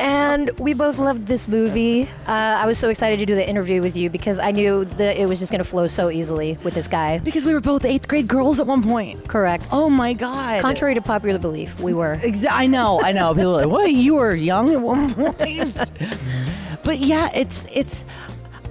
[0.00, 2.04] And we both loved this movie.
[2.26, 5.20] Uh, I was so excited to do the interview with you because I knew that
[5.20, 7.18] it was just going to flow so easily with this guy.
[7.18, 9.28] Because we were both eighth grade girls at one point.
[9.28, 9.66] Correct.
[9.70, 10.62] Oh my god.
[10.62, 12.16] Contrary to popular belief, we were.
[12.16, 13.34] Exa- I know, I know.
[13.34, 13.92] People are like, "What?
[13.92, 15.76] You were young at one point."
[16.82, 18.06] but yeah, it's it's.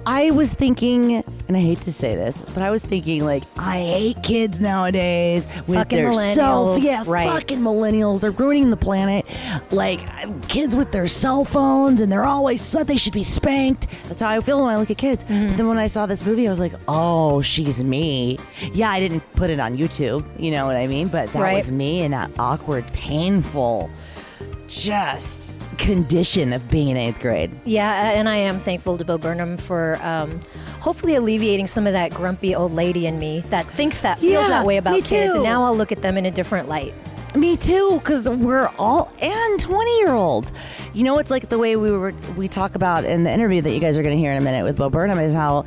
[0.06, 3.78] I was thinking, and I hate to say this, but I was thinking like, I
[3.78, 6.76] hate kids nowadays with Fucking their cell.
[6.76, 7.26] millennials, Yeah, right.
[7.28, 8.20] fucking millennials.
[8.20, 9.26] They're ruining the planet.
[9.72, 10.00] Like
[10.48, 13.88] kids with their cell phones, and they're always they should be spanked.
[14.06, 15.24] That's how I feel when I look at kids.
[15.24, 15.48] Mm-hmm.
[15.48, 18.38] But then when I saw this movie, I was like, oh, she's me.
[18.72, 20.24] Yeah, I didn't put it on YouTube.
[20.38, 21.08] You know what I mean?
[21.08, 21.56] But that Right.
[21.56, 23.90] was me in that awkward, painful,
[24.68, 27.50] just condition of being in eighth grade.
[27.64, 30.38] Yeah, and I am thankful to Bo Burnham for um,
[30.80, 34.48] hopefully alleviating some of that grumpy old lady in me that thinks that feels Yeah,
[34.48, 35.10] that way about kids.
[35.10, 35.16] too.
[35.34, 36.94] And now I'll look at them in a different light.
[37.36, 40.52] Me too, because we're all and twenty year olds.
[40.94, 43.72] You know, it's like the way we were we talk about in the interview that
[43.72, 45.64] you guys are going to hear in a minute with Bo Burnham is how.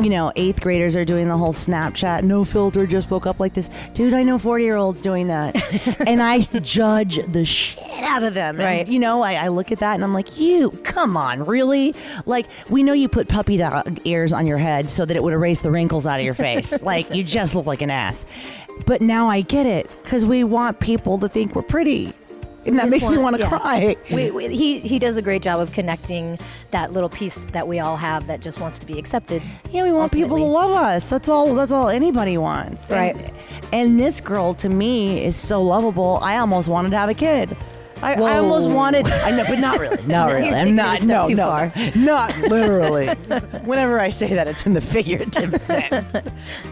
[0.00, 3.52] You know, eighth graders are doing the whole Snapchat, no filter, just woke up like
[3.52, 3.68] this.
[3.92, 5.54] Dude, I know 40 year olds doing that.
[6.06, 8.56] and I judge the shit out of them.
[8.56, 8.88] And, Right.
[8.88, 11.94] you know, I, I look at that and I'm like, you, come on, really?
[12.24, 15.34] Like, we know you put puppy dog ears on your head so that it would
[15.34, 16.82] erase the wrinkles out of your face.
[16.82, 18.24] like, you just look like an ass.
[18.86, 22.14] But now I get it because we want people to think we're pretty.
[22.66, 23.48] And that makes me want to yeah.
[23.48, 23.96] cry.
[24.10, 26.38] We, we, he he does a great job of connecting
[26.72, 29.42] that little piece that we all have that just wants to be accepted.
[29.70, 31.08] Yeah, we want people to love us.
[31.08, 31.54] That's all.
[31.54, 32.90] That's all anybody wants.
[32.90, 33.16] Right.
[33.16, 33.32] And,
[33.72, 36.18] and this girl, to me, is so lovable.
[36.22, 37.56] I almost wanted to have a kid.
[38.02, 39.06] I, I almost wanted.
[39.06, 40.02] I know, but not really.
[40.06, 40.50] Not You're really.
[40.54, 40.96] I'm it a not.
[41.00, 41.46] step No, too no.
[41.46, 41.72] far.
[41.94, 43.08] Not literally.
[43.64, 46.12] Whenever I say that, it's in the figurative sense.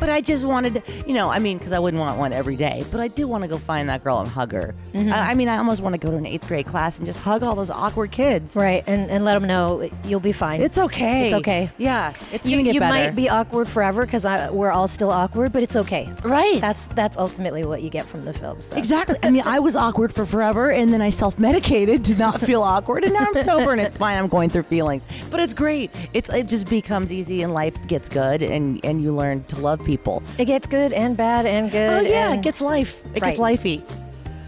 [0.01, 2.57] But I just wanted, to, you know, I mean, because I wouldn't want one every
[2.57, 4.75] day, but I do want to go find that girl and hug her.
[4.95, 5.13] Mm-hmm.
[5.13, 7.21] I, I mean, I almost want to go to an eighth grade class and just
[7.21, 8.55] hug all those awkward kids.
[8.57, 10.61] Right, and, and let them know you'll be fine.
[10.61, 11.27] It's okay.
[11.27, 11.71] It's okay.
[11.79, 12.93] Yeah, it's you gonna get you better.
[12.93, 16.11] might be awkward forever because we're all still awkward, but it's okay.
[16.25, 16.61] right.
[16.61, 18.63] That's that's ultimately what you get from the film.
[18.63, 18.77] So.
[18.77, 19.17] Exactly.
[19.23, 23.05] I mean, I was awkward for forever, and then I self-medicated to not feel awkward,
[23.05, 24.17] and now I'm sober and it's fine.
[24.17, 25.91] I'm going through feelings, but it's great.
[26.15, 29.85] It's it just becomes easy, and life gets good, and and you learn to love
[29.85, 30.23] people.
[30.39, 31.91] It gets good and bad and good.
[31.91, 33.03] Oh yeah, and- it gets life.
[33.15, 33.37] It Right.
[33.37, 33.83] gets lifey.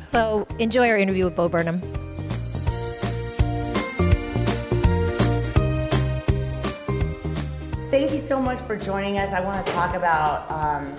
[0.06, 1.80] So enjoy our interview with Bo Burnham.
[7.90, 9.32] Thank you so much for joining us.
[9.32, 10.48] I want to talk about.
[10.50, 10.94] Um,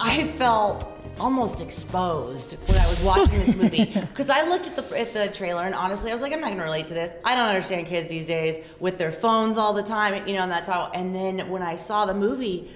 [0.00, 0.88] I felt
[1.20, 5.28] almost exposed when I was watching this movie because I looked at the at the
[5.28, 7.16] trailer and honestly, I was like, I'm not to relate to this.
[7.24, 10.50] I don't understand kids these days with their phones all the time, you know, and
[10.50, 10.90] that's how.
[10.94, 12.70] And then when I saw the movie.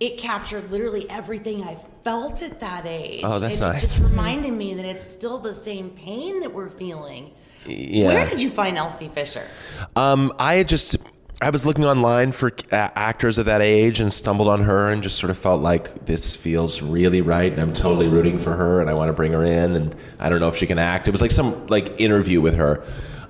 [0.00, 3.20] It captured literally everything I felt at that age.
[3.22, 3.82] Oh, that's and It nice.
[3.82, 7.30] just reminded me that it's still the same pain that we're feeling.
[7.66, 8.06] Yeah.
[8.06, 9.46] Where did you find Elsie Fisher?
[9.94, 10.96] Um, I had just
[11.42, 15.02] I was looking online for uh, actors of that age and stumbled on her and
[15.02, 18.80] just sort of felt like this feels really right and I'm totally rooting for her
[18.80, 21.08] and I want to bring her in and I don't know if she can act.
[21.08, 22.84] It was like some like interview with her.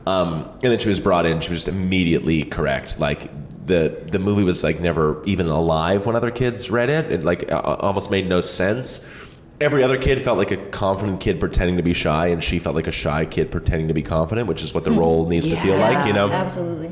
[0.06, 1.40] Um, and then she was brought in.
[1.40, 3.00] She was just immediately correct.
[3.00, 3.30] Like
[3.66, 7.10] the the movie was like never even alive when other kids read it.
[7.10, 9.02] It like uh, almost made no sense.
[9.58, 12.74] Every other kid felt like a confident kid pretending to be shy, and she felt
[12.74, 15.56] like a shy kid pretending to be confident, which is what the role needs to
[15.56, 16.28] feel like, you know.
[16.28, 16.90] Absolutely.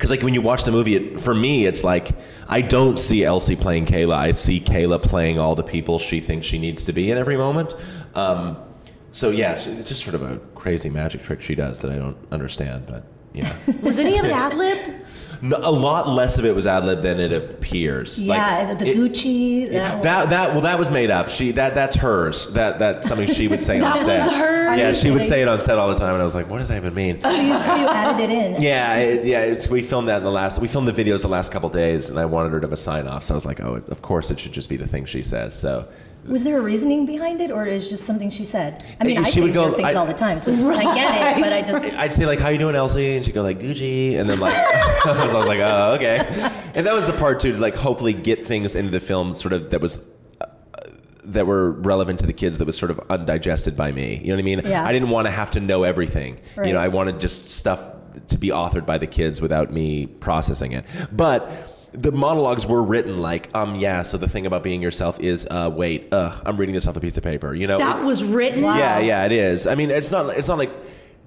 [0.00, 2.08] Because like when you watch the movie, it, for me, it's like
[2.48, 4.14] I don't see Elsie playing Kayla.
[4.14, 7.36] I see Kayla playing all the people she thinks she needs to be in every
[7.36, 7.74] moment.
[8.14, 8.56] Um,
[9.12, 12.16] so yeah, it's just sort of a crazy magic trick she does that I don't
[12.32, 12.86] understand.
[12.86, 14.90] But yeah, Was any of it ad libbed?
[15.42, 18.22] No, a lot less of it was ad lib than it appears.
[18.22, 19.70] Yeah, Like, the it- Gucci.
[19.70, 21.28] That, that that well that was made up.
[21.30, 22.52] She that that's hers.
[22.52, 24.32] That that's something she would say on That was set.
[24.32, 24.78] hers?
[24.78, 26.58] Yeah, she would say it on set all the time, and I was like, what
[26.58, 27.20] does that even mean?
[27.20, 28.60] so you, so you added it in.
[28.62, 29.56] Yeah, it, yeah.
[29.70, 30.60] We filmed that in the last.
[30.60, 32.76] We filmed the videos the last couple days, and I wanted her to have a
[32.76, 33.24] sign off.
[33.24, 35.58] So I was like, oh, of course it should just be the thing she says.
[35.58, 35.88] So
[36.28, 38.84] Was there a reasoning behind it, or is it just something she said?
[39.00, 41.38] I mean, She I say would go- things I- all the time, so I get
[41.38, 41.94] it, but I just.
[41.98, 43.16] I'd say like, how you doing, Elsie?
[43.16, 44.54] And she'd go like Gucci, and then like,
[45.06, 46.18] I was like, oh, okay.
[46.74, 49.52] And that was the part too, to like hopefully get things into the film sort
[49.52, 50.02] of that was.
[50.40, 50.46] uh,
[51.24, 54.18] That were relevant to the kids, that was sort of undigested by me.
[54.20, 54.60] You know what I mean?
[54.64, 54.84] Yeah.
[54.84, 56.40] I didn't want to have to know everything.
[56.56, 56.68] Right.
[56.68, 57.80] You know, I wanted just stuff
[58.28, 60.84] to be authored by the kids without me processing it.
[61.12, 64.02] But the monologues were written like, um, yeah.
[64.02, 67.00] So the thing about being yourself is, uh, wait, uh, I'm reading this off a
[67.00, 67.54] piece of paper.
[67.54, 68.62] You know, That was written.
[68.62, 69.66] yeah, yeah, it is.
[69.66, 70.36] I mean, it's not.
[70.36, 70.70] It's not like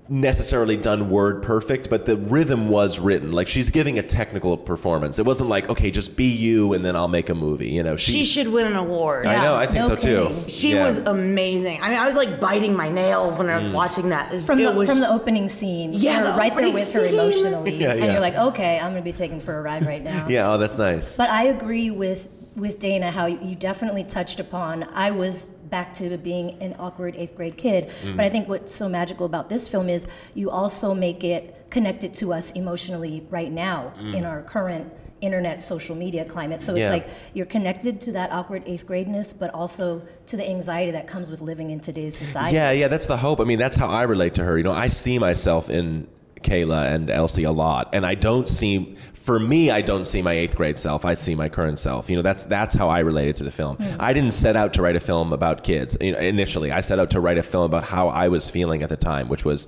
[0.09, 3.31] necessarily done word perfect, but the rhythm was written.
[3.31, 5.17] Like she's giving a technical performance.
[5.17, 7.69] It wasn't like, okay, just be you and then I'll make a movie.
[7.69, 9.25] You know, She should win an award.
[9.25, 9.55] I know.
[9.55, 10.49] I think no so too.
[10.49, 10.85] She Yeah.
[10.85, 11.79] was amazing.
[11.81, 13.73] I mean, I was like biting my nails when I was mm.
[13.73, 14.33] watching that.
[14.43, 16.93] From It the was- from the opening scene, Yeah, you're the right there opening with
[16.93, 20.03] her emotionally, Yeah, and you're like, okay, I'm gonna be taken for a ride right
[20.03, 20.27] now.
[20.33, 20.51] Yeah.
[20.51, 21.15] Oh, that's nice.
[21.15, 24.83] But I agree with with Dana how you definitely touched upon.
[24.93, 28.15] I was back to being an awkward eighth grade kid, Mm.
[28.15, 30.05] but I think what's so magical about this film is
[30.35, 34.85] you also make it connected to us emotionally right now in our current
[35.19, 36.61] internet social media climate.
[36.61, 36.97] So it's Mm.
[36.97, 39.85] Like you're connected to that awkward eighth gradeness, but also
[40.27, 42.53] to the anxiety that comes with living in today's society.
[42.55, 43.39] Yeah, yeah, that's the hope.
[43.43, 44.53] I mean, that's how I relate to her.
[44.59, 46.07] You know, I see myself in
[46.43, 48.95] Kayla and Elsie a lot, and I don't see.
[49.13, 51.05] For me, I don't see my eighth grade self.
[51.05, 52.09] I see my current self.
[52.09, 53.77] You know, that's that's how I related to the film.
[53.77, 53.95] Hmm.
[53.99, 56.71] I didn't set out to write a film about kids you know, initially.
[56.71, 59.29] I set out to write a film about how I was feeling at the time,
[59.29, 59.67] which was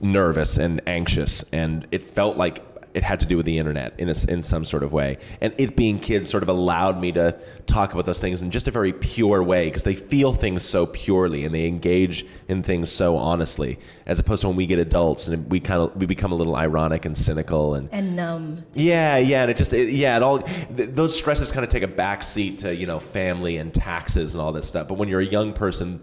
[0.00, 2.67] nervous and anxious, and it felt like
[2.98, 5.18] it had to do with the internet in a, in some sort of way.
[5.40, 8.66] And it being kids sort of allowed me to talk about those things in just
[8.66, 12.90] a very pure way because they feel things so purely and they engage in things
[12.90, 16.32] so honestly, as opposed to when we get adults and we kind of we become
[16.32, 17.88] a little ironic and cynical and.
[17.92, 18.64] And numb.
[18.74, 21.84] Yeah, yeah, and it just it, yeah, it all th- those stresses kind of take
[21.84, 24.88] a back seat to you know family and taxes and all this stuff.
[24.88, 26.00] But when you're a young person,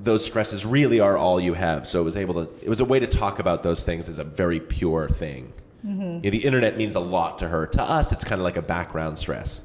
[0.00, 1.86] those stresses really are all you have.
[1.86, 4.18] So it was able to it was a way to talk about those things as
[4.18, 5.52] a very pure thing.
[6.20, 6.24] Mm.
[6.24, 7.66] Yeah, the internet means a lot to her.
[7.66, 9.62] To us, it's kind of like a background stress.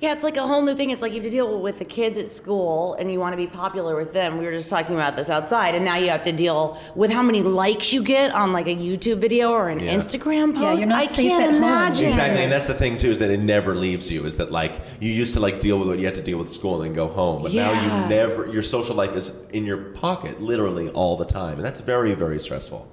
[0.00, 0.88] Yeah, it's like a whole new thing.
[0.88, 3.36] It's like you have to deal with the kids at school and you want to
[3.36, 4.38] be popular with them.
[4.38, 7.22] We were just talking about this outside, and now you have to deal with how
[7.22, 9.92] many likes you get on like a YouTube video or an Yeah.
[9.94, 10.62] Instagram post.
[10.62, 11.56] Yeah, you're not I safe can't at home.
[11.58, 12.06] imagine.
[12.06, 14.24] Exactly, and that's the thing too is that it never leaves you.
[14.24, 16.50] Is that like you used to like deal with what you had to deal with
[16.50, 18.50] school and then go home, but now you never.
[18.50, 22.40] Your social life is in your pocket literally all the time, and that's very very
[22.40, 22.88] stressful.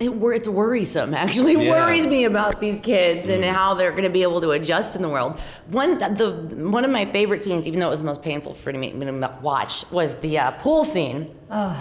[0.00, 1.52] It, it's worrisome, actually.
[1.62, 1.74] Yeah.
[1.74, 1.86] Mm.
[1.86, 5.02] worries me about these kids and how they're going to be able to adjust in
[5.02, 5.38] the world.
[5.68, 6.32] One, the
[6.70, 9.38] one of my favorite scenes, even though it was the most painful for me to
[9.42, 11.34] watch, was the uh, pool scene.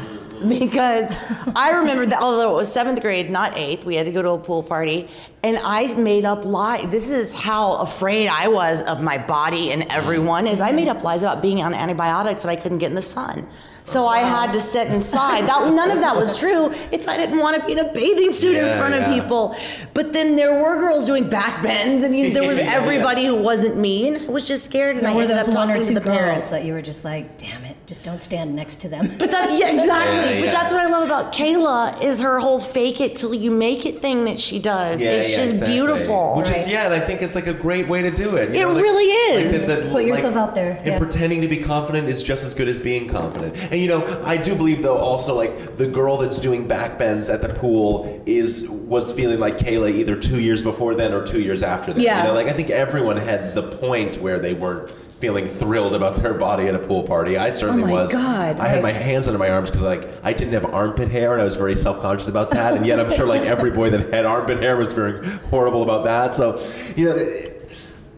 [0.47, 1.15] Because
[1.56, 4.32] I remember that, although it was seventh grade, not eighth, we had to go to
[4.32, 5.08] a pool party,
[5.43, 6.89] and I made up lies.
[6.89, 10.47] This is how afraid I was of my body and everyone.
[10.47, 13.02] Is I made up lies about being on antibiotics and I couldn't get in the
[13.04, 13.47] sun.
[13.86, 15.48] So I had to sit inside.
[15.48, 16.72] That none of that was true.
[16.91, 19.56] It's I didn't want to be in a bathing suit in Yeah, front of people.
[19.94, 22.74] But then there were girls doing back bends, and you, there was Yeah, yeah.
[22.74, 24.96] everybody who wasn't me, and I was just scared.
[24.96, 26.48] And There I were ended those up one talking or to the girls parents.
[26.52, 29.12] that you were just like, damn it, just don't stand next to them.
[29.19, 30.39] But that's yeah, exactly.
[30.39, 33.51] Yeah, But that's what I love about Kayla is her whole fake it till you
[33.51, 35.01] make it thing that she does.
[35.01, 35.73] it's just exactly.
[35.75, 36.38] beautiful.
[36.38, 36.67] Which is Right.
[36.69, 38.56] yeah, and I think it's like a great way to do it.
[38.56, 39.67] you It know, like- really like is.
[39.67, 42.69] that- that, Put yourself out there, And pretending to be confident is just as good
[42.69, 43.58] as being confident.
[43.58, 47.30] And you know, I do believe though also like the girl that's doing back bends
[47.30, 51.41] at the pool is was feeling like Kayla either two years before then or two
[51.41, 52.01] years after that.
[52.01, 52.19] Yeah.
[52.19, 54.89] You know, like I think everyone had the point where they weren't
[55.22, 57.38] feeling thrilled about their body at a pool party.
[57.38, 58.12] I certainly Oh was.
[58.12, 61.34] God, I had my hands under my arms because like I didn't have armpit hair
[61.34, 62.74] and I was very self conscious about that.
[62.74, 66.04] And yet I'm sure like every boy that had armpit hair was very horrible about
[66.06, 66.34] that.
[66.34, 66.60] So
[66.98, 67.16] you know.
[67.16, 67.58] it-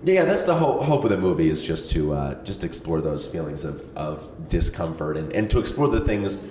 [0.06, 3.26] yeah, that's the hope, hope of the movie is just to uh, just explore those
[3.26, 6.44] feelings of, of discomfort and, and to explore the things,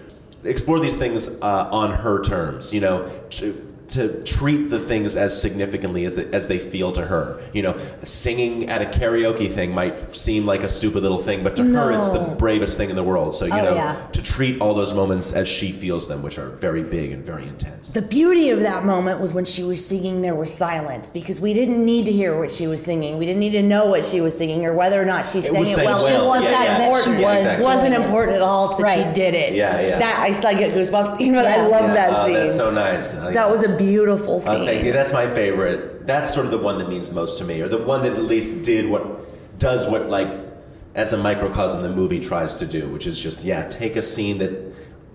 [0.42, 2.72] explore these things uh, on her terms.
[2.72, 7.40] You know, to, to treat the things as significantly as, as they feel to her.
[7.52, 11.56] You know, singing at a karaoke thing might seem like a stupid little thing, but
[11.56, 13.34] to her it's the bravest thing in the world.
[13.34, 14.06] So you Oh, know, yeah.
[14.12, 17.46] to treat all those moments as she feels them, which are very big and very
[17.46, 17.90] intense.
[17.90, 21.52] The beauty of that moment was when she was singing, there was silence because we
[21.52, 23.18] didn't need to hear what she was singing.
[23.18, 25.60] We didn't need to know what she was singing or whether or not she sang
[25.60, 26.02] was it well.
[26.02, 26.08] well.
[26.08, 26.84] Just was Yeah, that yeah.
[26.86, 27.20] important.
[27.20, 27.64] Yeah, exactly.
[27.66, 29.54] wasn't important at all that she did it.
[29.54, 29.98] Yeah, yeah.
[29.98, 31.66] That I still get goosebumps, but I Yeah.
[31.66, 32.34] love Yeah, that oh, scene.
[32.34, 33.14] That's so nice.
[33.14, 34.54] Oh, that was a beautiful scene.
[34.54, 34.92] Oh, thank you.
[34.92, 36.06] That's my favorite.
[36.06, 38.22] That's sort of the one that means most to me, or the one that at
[38.24, 40.30] least did what does what like
[40.94, 44.38] as a microcosm the movie tries to do, which is just yeah, take a scene
[44.38, 44.52] that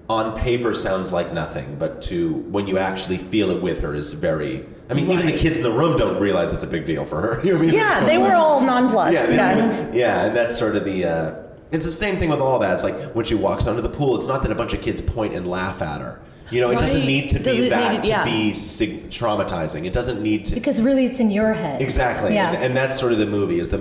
[0.09, 4.13] on paper sounds like nothing, but to when you actually feel it with her is
[4.13, 4.65] very.
[4.89, 7.21] I mean, even the kids in the room don't realize it's a big deal for
[7.21, 7.41] her.
[7.43, 7.75] You know what I mean?
[7.75, 9.13] Yeah, they were all nonplussed.
[9.15, 9.81] Yeah, they Yeah.
[9.81, 11.03] even- yeah, and that's sort of the.
[11.05, 11.35] Uh,
[11.71, 12.73] it's the same thing with all that.
[12.75, 14.15] It's like when she walks onto the pool.
[14.15, 16.21] It's not that a bunch of kids point and laugh at her.
[16.49, 18.23] You know, it doesn't need to be Doesn't that need- to yeah.
[18.23, 19.85] be sig- traumatizing.
[19.85, 20.53] It doesn't need to.
[20.55, 21.81] because really it's in your head.
[21.81, 22.51] Exactly, Yeah.
[22.53, 23.59] and, and that's sort of the movie.
[23.59, 23.79] Is the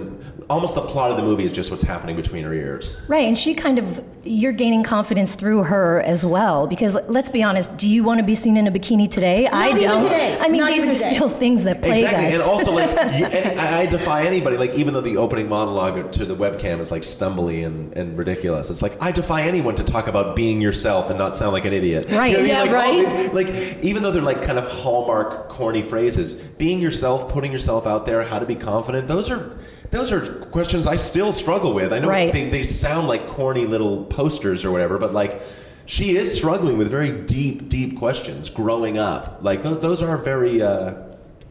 [0.49, 3.01] almost the plot of the movie is just what's happening between her ears.
[3.09, 6.67] Right, and she kind of, you're gaining confidence through her as well.
[6.69, 9.49] Because let's be honest, do you want to be seen in a bikini today?
[9.49, 10.05] I don't.
[10.05, 10.39] today.
[10.41, 11.15] I mean, Not these even are today.
[11.15, 12.35] still things that plague exactly, us.
[12.35, 14.57] and also like y- any, I I defy anybody.
[14.57, 18.71] Like even though the opening monologue to the webcam is like stumbly and, and ridiculous,
[18.71, 21.73] it's like I defy anyone to talk about being yourself and not sound like an
[21.73, 22.07] idiot.
[22.11, 23.05] Right, You know what I yeah, mean?
[23.15, 23.35] right.
[23.35, 27.87] Like, like even though they're like kind of hallmark corny phrases, being yourself, putting yourself
[27.87, 29.09] out there, how to be confident.
[29.09, 29.59] Those are
[29.91, 31.93] those are questions I still struggle with.
[31.93, 32.33] I know Right.
[32.33, 35.41] they, they sound like corny little posters or whatever, but like.
[35.89, 39.39] She is struggling with very deep, deep questions growing up.
[39.43, 40.95] Like th- those are very, uh,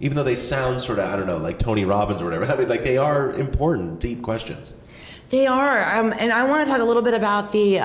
[0.02, 2.43] even though they sound sort of, I don't know, like Tony Robbins or whatever.
[2.54, 4.74] I mean, like they are important, deep questions.
[5.30, 7.80] They are, um, and I want to talk a little bit about the.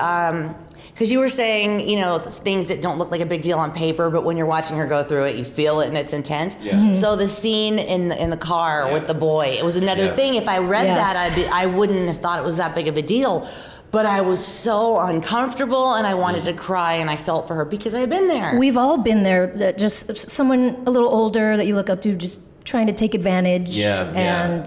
[1.01, 3.71] Because you were saying, you know, things that don't look like a big deal on
[3.71, 6.55] paper, but when you're watching her go through it, you feel it and it's intense.
[6.61, 6.73] Yeah.
[6.73, 6.95] Mhm.
[6.95, 8.93] So the scene in in the car Yeah.
[8.93, 10.13] with the boy, it was another Yeah.
[10.13, 10.35] thing.
[10.35, 11.13] If I read Yes.
[11.13, 13.47] that, I'd be, I wouldn't have thought it was that big of a deal.
[13.89, 16.59] But I was so uncomfortable, and I wanted to mm-hmm.
[16.59, 18.55] cry, and I felt for her because I had been there.
[18.59, 19.47] We've all been there.
[19.47, 22.93] That just uh, someone a little older that you look up to, just trying to
[22.93, 23.75] take advantage.
[23.75, 24.65] Yeah, yeah.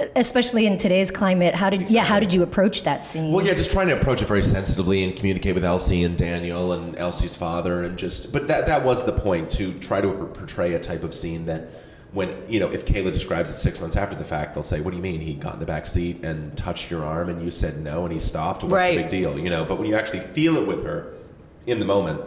[0.00, 3.32] And especially in today's climate, how did yeah, how did you approach that scene?
[3.32, 6.72] Well, yeah, just trying to approach it very sensitively and communicate with Elsie and Daniel
[6.72, 8.32] and Elsie's father, and just.
[8.32, 11.70] But that that was the point to try to portray a type of scene that,
[12.12, 14.90] when you know, if Kayla describes it six months after the fact, they'll say, "What
[14.92, 17.50] do you mean he got in the back seat and touched your arm and you
[17.50, 18.62] said no and he stopped?
[18.62, 18.96] What's Right.
[18.96, 19.64] the big deal?" You know.
[19.64, 21.12] But when you actually feel it with her,
[21.66, 22.20] in the moment.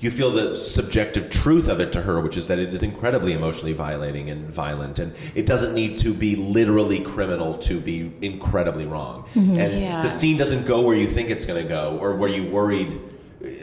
[0.00, 3.34] You feel the subjective truth of it to her, which is that it is incredibly
[3.34, 8.86] emotionally violating and violent, and it doesn't need to be literally criminal to be incredibly
[8.86, 9.24] wrong.
[9.34, 9.58] Mm-hmm.
[9.58, 10.02] And Yeah.
[10.02, 12.98] the scene doesn't go where you think it's going to go, or where you worried.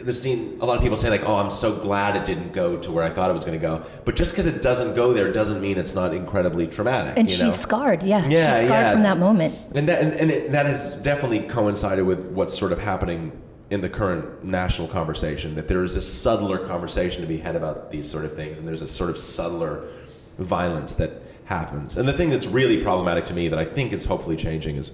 [0.04, 2.78] The scene, a lot of people say like, "Oh, I'm so glad it didn't go
[2.78, 5.14] to where I thought it was going to go." But just because it doesn't go
[5.14, 7.14] there doesn't mean it's not incredibly traumatic.
[7.18, 7.50] and she's know?
[7.50, 8.02] scarred.
[8.04, 8.92] Yeah, Yeah, she's scarred yeah.
[8.92, 9.56] from that moment.
[9.76, 13.32] And that and, and it, that has definitely coincided with what's sort of happening
[13.70, 15.56] in the current national conversation.
[15.56, 18.68] That there is a subtler conversation to be had about these sort of things, and
[18.68, 19.88] there's a sort of subtler
[20.38, 21.98] violence that happens.
[21.98, 24.92] And the thing that's really problematic to me that I think is hopefully changing is,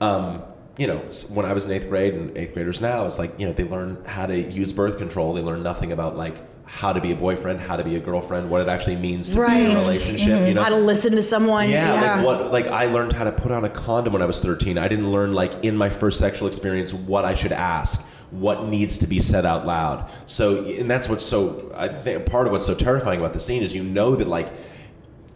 [0.00, 0.42] um,
[0.76, 3.46] you know, when I was in eighth grade and eighth graders now, it's like you
[3.46, 5.32] know they learn how to use birth control.
[5.32, 6.38] They learn nothing about like
[6.70, 9.34] how to be a boyfriend, how to be a girlfriend, what it actually means to
[9.34, 9.78] be in a mm-hmm.
[9.78, 10.46] relationship.
[10.46, 11.68] You know, How to listen to someone.
[11.68, 12.52] yeah, like what?
[12.52, 14.78] Like I learned how to put on a condom when I was 13.
[14.78, 18.98] I didn't learn like in my first sexual experience what I should ask, what needs
[18.98, 20.08] to be said out loud.
[20.28, 21.72] So, and that's what's so.
[21.74, 24.52] I think part of what's so terrifying about the scene is you know that like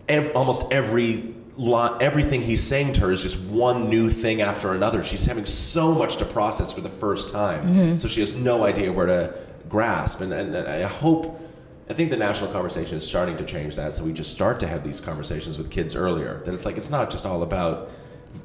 [0.08, 4.72] ev- almost every lot, everything he's saying to her is just one new thing after
[4.72, 5.02] another.
[5.02, 7.96] She's having so much to process for the first time, mm-hmm.
[7.96, 9.36] so she has no idea where to
[9.68, 10.20] grasp.
[10.20, 11.40] And, and, and I hope,
[11.88, 13.94] I think the national conversation is starting to change that.
[13.94, 16.42] So we just start to have these conversations with kids earlier.
[16.44, 17.90] That it's like it's not just all about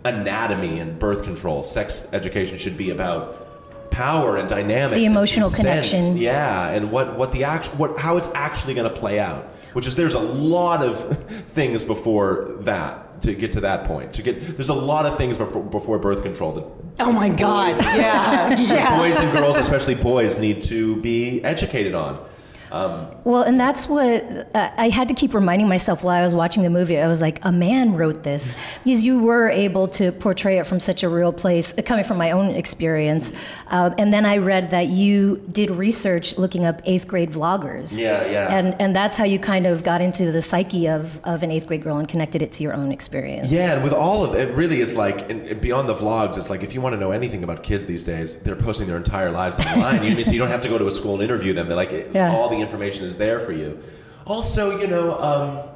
[0.06, 1.64] anatomy and birth control.
[1.64, 6.18] Sex education should be about power and dynamics, The emotional connection.
[6.18, 9.46] Yeah, and what what the act what how it's actually going to play out.
[9.74, 11.00] Which is there's a lot of
[11.50, 14.14] things before that to get to that point.
[14.14, 16.54] To get there's a lot of things before before birth control.
[16.54, 16.66] That
[17.00, 17.76] Oh my God.
[17.80, 18.60] Yeah.
[18.60, 18.98] yeah.
[19.00, 22.26] boys and girls, especially boys, need to be educated on.
[22.72, 24.24] Well, and that's what
[24.56, 27.00] uh, I had to keep reminding myself while I was watching the movie.
[27.00, 30.80] I was like, a man wrote this because you were able to portray it from
[30.80, 33.32] such a real place, uh, coming from my own experience.
[33.70, 37.98] Uh, and then I read that you did research looking up eighth grade vloggers.
[37.98, 38.48] Yeah, yeah.
[38.56, 41.68] And and that's how you kind of got into the psyche of, of an eighth
[41.68, 43.52] grade girl and connected it to your own experience.
[43.52, 46.50] Yeah, and with all of it, really is like, and, and beyond the vlogs, it's
[46.50, 49.32] like if you want to know anything about kids these days, they're posting their entire
[49.32, 50.04] lives online.
[50.04, 51.68] you, so you don't have to go to a school and interview them.
[51.68, 52.32] They're like, Yeah.
[52.34, 53.82] all the information is there for you.
[54.26, 55.70] Also, you know, um,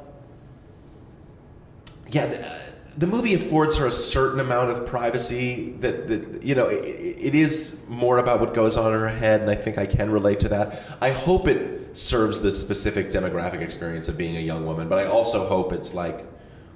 [2.10, 2.58] yeah, the, uh,
[2.96, 7.34] the movie affords her a certain amount of privacy that, that you know, it, it
[7.34, 10.40] is more about what goes on in her head, and I think I can relate
[10.40, 10.96] to that.
[11.00, 15.06] I hope it serves the specific demographic experience of being a young woman, but I
[15.06, 16.26] also hope it's like,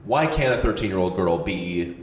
[0.05, 1.97] why can't a 13 year old girl be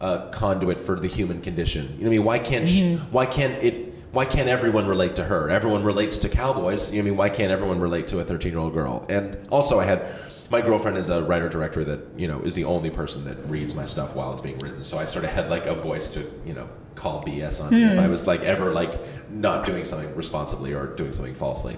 [0.00, 1.94] a conduit for the human condition?
[1.98, 2.24] You know what I mean?
[2.24, 3.85] Why can't sh why can't it?
[4.16, 5.50] Why can't everyone relate to her?
[5.50, 6.90] Everyone relates to cowboys.
[6.90, 7.18] You know what I mean?
[7.18, 9.04] Why can't everyone relate to a 13 year old girl?
[9.10, 10.06] And also, I had
[10.48, 13.74] my girlfriend is a writer director that you know is the only person that reads
[13.74, 14.82] my stuff while it's being written.
[14.84, 17.84] So I sort of had like a voice to you know call BS on me
[17.84, 18.10] if I hmm.
[18.10, 18.98] was like ever like
[19.30, 21.76] not doing something responsibly or doing something falsely.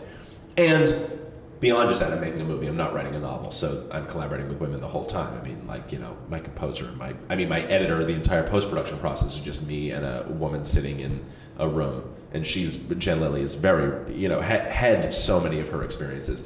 [0.57, 0.95] And
[1.59, 2.69] beyond just that, I'm making a movie.
[2.69, 5.37] I'm not writing a novel, so I'm collaborating with women the whole time.
[5.37, 8.05] I mean, like you know, my composer, my I mean, my editor.
[8.05, 11.25] The entire post production process is just me and a woman sitting in
[11.59, 15.69] a room, and she's Jen Lilly is very you know ha- had so many of
[15.69, 16.45] her experiences.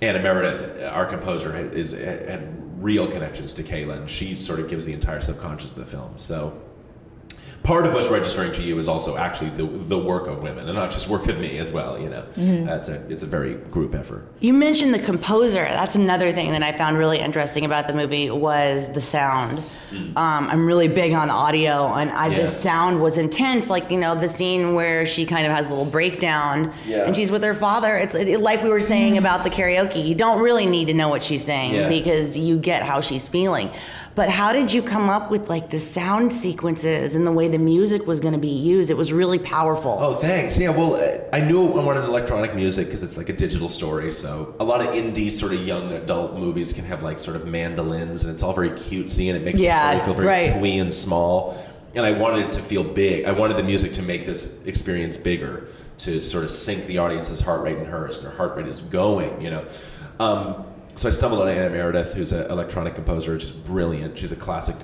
[0.00, 4.68] Anna Meredith, our composer, had- is had real connections to Kayla, and she sort of
[4.68, 6.14] gives the entire subconscious of the film.
[6.16, 6.60] So
[7.62, 10.74] part of what's registering to you is also actually the the work of women, and
[10.74, 11.98] not just work of me as well.
[11.98, 12.64] You know, mm-hmm.
[12.64, 14.26] that's a it's a very group effort.
[14.40, 15.64] You mentioned the composer.
[15.64, 19.62] That's another thing that I found really interesting about the movie was the sound.
[19.92, 22.42] Um, I'm really big on audio, and I, Yeah.
[22.42, 23.70] the sound was intense.
[23.70, 27.04] Like you know, the scene where she kind of has a little breakdown, Yeah.
[27.06, 27.96] and she's with her father.
[27.96, 30.04] It's it, like we were saying about the karaoke.
[30.04, 31.88] You don't really need to know what she's saying Yeah.
[31.88, 33.70] because you get how she's feeling.
[34.14, 37.58] But how did you come up with like the sound sequences and the way the
[37.58, 38.90] music was going to be used?
[38.90, 39.96] It was really powerful.
[40.00, 40.58] Oh, thanks.
[40.58, 44.10] Yeah, well, uh, I knew I wanted electronic music because it's like a digital story.
[44.10, 47.46] So a lot of indie sort of young adult movies can have like sort of
[47.46, 50.58] mandolins, and it's all very cutesy, and it makes Yeah, the story feel very right.
[50.58, 51.64] twee and small.
[51.94, 53.24] And I wanted it to feel big.
[53.24, 55.68] I wanted the music to make this experience bigger,
[55.98, 58.80] to sort of sync the audience's heart rate and hers, and her heart rate is
[58.80, 59.40] going.
[59.40, 59.68] You know.
[60.20, 60.64] Um,
[60.96, 64.18] so I stumbled on Anna Meredith, who's an electronic composer, just brilliant.
[64.18, 64.76] She's a classic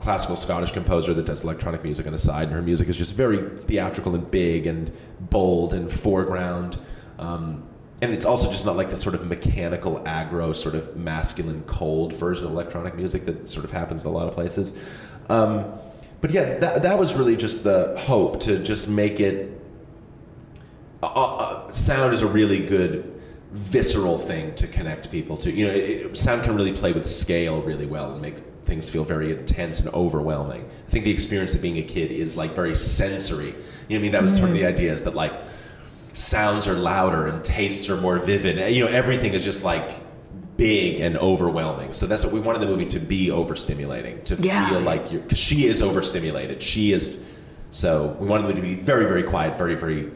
[0.00, 3.14] classical Scottish composer that does electronic music on the side, and her music is just
[3.14, 6.78] very theatrical and big and bold and foreground.
[7.18, 7.64] Um,
[8.02, 12.12] and it's also just not like the sort of mechanical, aggro, sort of masculine, cold
[12.12, 14.74] version of electronic music that sort of happens in a lot of places.
[15.30, 15.72] Um,
[16.20, 19.52] but yeah, that, that was really just the hope to just make it.
[21.02, 23.12] Uh, uh, sound is a really good
[23.52, 25.50] visceral thing to connect people to.
[25.50, 29.04] You know, it, sound can really play with scale really well and make things feel
[29.04, 30.68] very intense and overwhelming.
[30.86, 33.46] I think the experience of being a kid is like very sensory.
[33.46, 34.12] You know what I mean?
[34.12, 35.32] That was sort of the idea is that like
[36.16, 38.74] sounds are louder and tastes are more vivid.
[38.74, 39.90] You know, everything is just like
[40.56, 41.92] big and overwhelming.
[41.92, 44.68] So that's what we wanted the movie to be overstimulating, to Yeah.
[44.70, 46.62] feel like you're, because she is overstimulated.
[46.62, 47.14] She is,
[47.70, 50.10] so we wanted it to be very, very quiet, very, very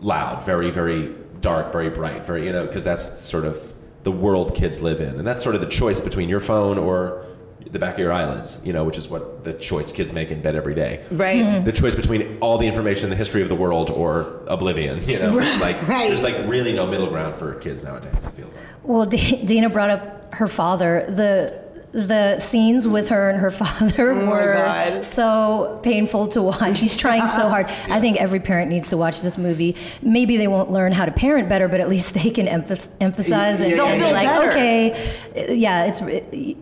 [0.00, 3.72] loud, very, very dark, very bright, very, you know, because that's sort of
[4.02, 5.16] the world kids live in.
[5.16, 7.24] And that's sort of the choice between your phone or
[7.70, 10.40] the back of your eyelids, you know, which is what the choice kids make in
[10.40, 11.04] bed every day.
[11.10, 11.42] Right.
[11.44, 11.64] Mm-hmm.
[11.64, 15.18] The choice between all the information in the history of the world or oblivion, you
[15.18, 16.08] know, It's like Right.
[16.08, 18.12] there's like really no middle ground for kids nowadays.
[18.26, 18.64] It feels like.
[18.84, 21.04] Well, D- Dana brought up her father.
[21.08, 26.80] The the scenes with her and her father Oh were so painful to watch.
[26.80, 27.66] He's trying so hard.
[27.88, 29.74] I think every parent needs to watch this movie.
[30.02, 33.60] Maybe they won't learn how to parent better, but at least they can emph- emphasize
[33.60, 34.50] and, They'll and be feel like, better.
[34.50, 36.02] okay, yeah, it's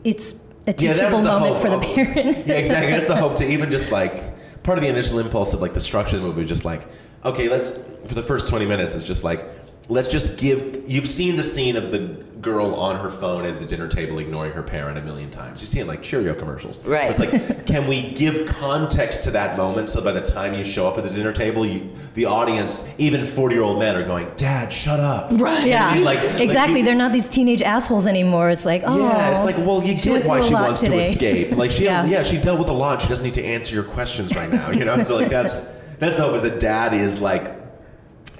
[0.05, 0.35] it's
[0.67, 2.17] a Yeah, teachable the moment hope for the parent.
[2.47, 2.93] yeah, exactly.
[2.93, 5.81] That's the hope to even just like part of the initial impulse of like the
[5.81, 6.87] structure of the movie just like,
[7.25, 9.45] okay, let's for the first twenty minutes it's just like
[9.89, 13.65] let's just give you've seen the scene of the girl on her phone at the
[13.67, 15.61] dinner table ignoring her parent a million times.
[15.63, 16.85] You see it like Cheerio commercials.
[16.85, 17.11] Right.
[17.11, 20.87] It's like, can we give context to that moment so by the time you show
[20.87, 24.31] up at the dinner table, you, the audience, even forty year old men are going,
[24.37, 25.29] Dad, shut up.
[25.33, 25.67] Right.
[25.67, 26.81] Yeah, Like- like exactly.
[26.81, 28.51] you- They're not these teenage assholes anymore.
[28.51, 31.03] It's like, oh, Yeah, it's like, well, you get why she wants today.
[31.03, 31.57] to escape.
[31.57, 32.05] Like she, Yeah.
[32.05, 32.23] yeah.
[32.23, 33.01] she dealt with a lot.
[33.01, 34.71] She doesn't need to answer your questions right now.
[34.71, 35.61] You know, so like that's
[35.99, 37.55] that's the hope is that dad is like,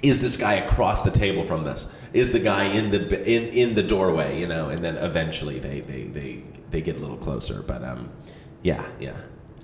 [0.03, 1.87] is this guy across the table from this?
[2.13, 4.39] Is the guy in the in in the doorway?
[4.39, 7.61] You know, and then eventually they they they they get a little closer.
[7.61, 8.11] But um,
[8.63, 9.17] yeah, yeah.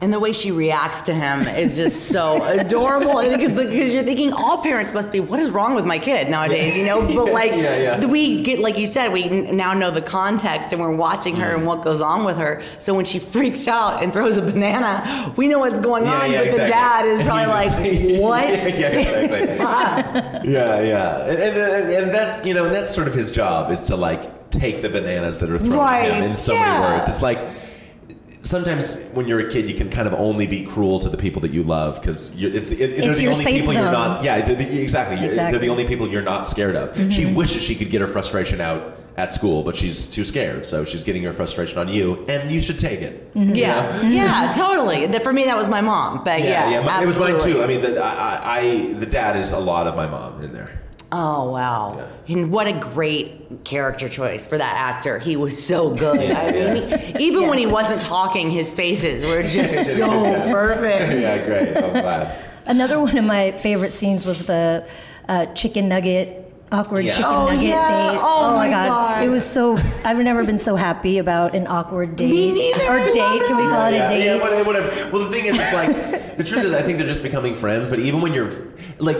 [0.03, 3.21] And the way she reacts to him is just so adorable.
[3.21, 6.75] Because you're thinking all parents must be, what is wrong with my kid nowadays?
[6.75, 8.05] You know, but like Yeah, yeah.
[8.05, 11.59] we get, like you said, we now know the context and we're watching her Mm-hmm.
[11.59, 12.61] and what goes on with her.
[12.79, 16.29] So when she freaks out and throws a banana, we know what's going on.
[16.31, 17.71] yeah, but the dad is probably like,
[18.21, 18.47] what?
[18.49, 18.87] yeah, yeah,
[19.57, 20.51] exactly.
[20.51, 23.85] yeah, yeah, and, and, and that's you know, and that's sort of his job is
[23.85, 26.79] to like take the bananas that are thrown Right, at him in so yeah.
[26.81, 27.09] many words.
[27.09, 27.39] It's like
[28.43, 31.41] sometimes when you're a kid, you can kind of only be cruel to the people
[31.41, 34.23] that you love because it's, it, they're It's the only safe people you're not.
[34.23, 35.15] Yeah, they're the, exactly.
[35.17, 35.51] You're- Exactly.
[35.51, 36.95] They're the only people you're not scared of.
[37.11, 37.35] She mm-hmm.
[37.35, 41.03] wishes she could get her frustration out at school, but she's too scared, so she's
[41.03, 43.33] getting her frustration on you, and you should take it.
[43.33, 43.55] Mm-hmm.
[43.55, 45.05] Yeah, yeah, totally.
[45.07, 46.23] That- For me, that was my mom.
[46.23, 47.63] But yeah, yeah, my- it was mine too.
[47.63, 50.53] I mean, the, I, I, I, the dad is a lot of my mom in
[50.53, 50.82] there.
[51.15, 52.07] Oh wow!
[52.27, 55.19] And what a great character choice for that actor.
[55.19, 56.31] He was so good.
[56.31, 60.07] I mean, he- even when he wasn't talking, his faces were just so
[60.51, 61.21] perfect.
[61.21, 61.77] yeah, great.
[61.77, 62.43] I'm glad.
[62.65, 64.89] Another one of my favorite scenes was the
[65.29, 66.39] uh, chicken nugget.
[66.71, 67.11] Awkward Yeah.
[67.11, 67.85] chicken Oh, nugget yeah.
[68.13, 68.19] date.
[68.19, 69.23] Oh, my God.
[69.23, 69.77] It was so.
[70.03, 72.85] I've never been so happy about an awkward date neither.
[72.85, 73.43] or I date.
[73.45, 74.25] Can we call it yeah, a date?
[74.25, 75.09] Yeah, whatever, whatever.
[75.11, 77.91] Well, the thing is, it's like the truth is, I think they're just becoming friends.
[77.91, 78.51] But even when you're
[78.97, 79.19] like,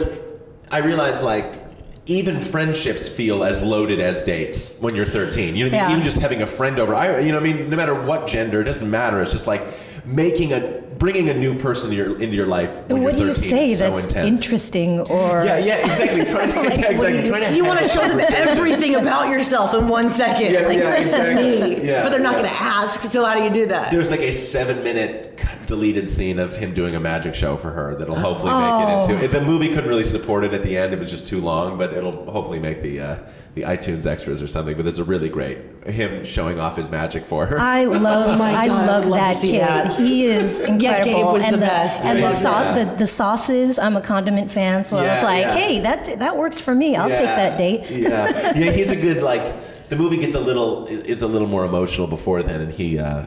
[0.72, 1.62] I realize like.
[2.06, 5.56] Even friendships feel as loaded as dates when you're 13.
[5.56, 5.90] You know, what I mean?
[5.90, 5.92] Yeah.
[5.92, 6.94] even just having a friend over.
[6.94, 9.22] I, you know, what I mean, no matter what gender, it doesn't matter.
[9.22, 9.62] It's just like
[10.06, 13.28] making a bringing a new person to your, into your life when what do you're
[13.28, 14.26] you say is so that's intense.
[14.26, 16.24] interesting or Yeah, yeah, exactly.
[16.32, 17.22] Trying to, Like, yeah, exactly.
[17.24, 20.52] you- Trying to You want to show them everything about yourself in one second.
[20.52, 21.48] Yeah, like, yeah, this exactly.
[21.72, 21.88] is me.
[21.88, 22.38] Yeah, but they're not yeah.
[22.42, 23.90] going to ask, so how do you do that?
[23.90, 27.94] There's like a seven minute deleted scene of him doing a magic show for her
[27.96, 29.28] that'll hopefully make it into.
[29.38, 31.78] The movie couldn't really support it at the end; it was just too long.
[31.78, 33.16] But it'll hopefully make the uh,
[33.54, 34.76] the iTunes extras or something.
[34.76, 37.58] But there's a really great him showing off his magic for her.
[37.60, 39.60] I love, my I God, love love that kid.
[39.60, 39.94] that.
[39.98, 41.04] He is incredible.
[41.12, 42.00] Gabe was and the best.
[42.00, 42.84] And Yeah, the, yeah.
[42.84, 43.78] the the sauces.
[43.78, 45.54] I'm a condiment fan, so I was like, yeah.
[45.54, 46.96] hey, that that works for me.
[46.96, 47.90] I'll take that date.
[48.04, 48.70] Yeah, yeah.
[48.72, 49.88] He's a good like.
[49.88, 52.98] The movie gets a little is a little more emotional before then, and he.
[52.98, 53.26] Uh,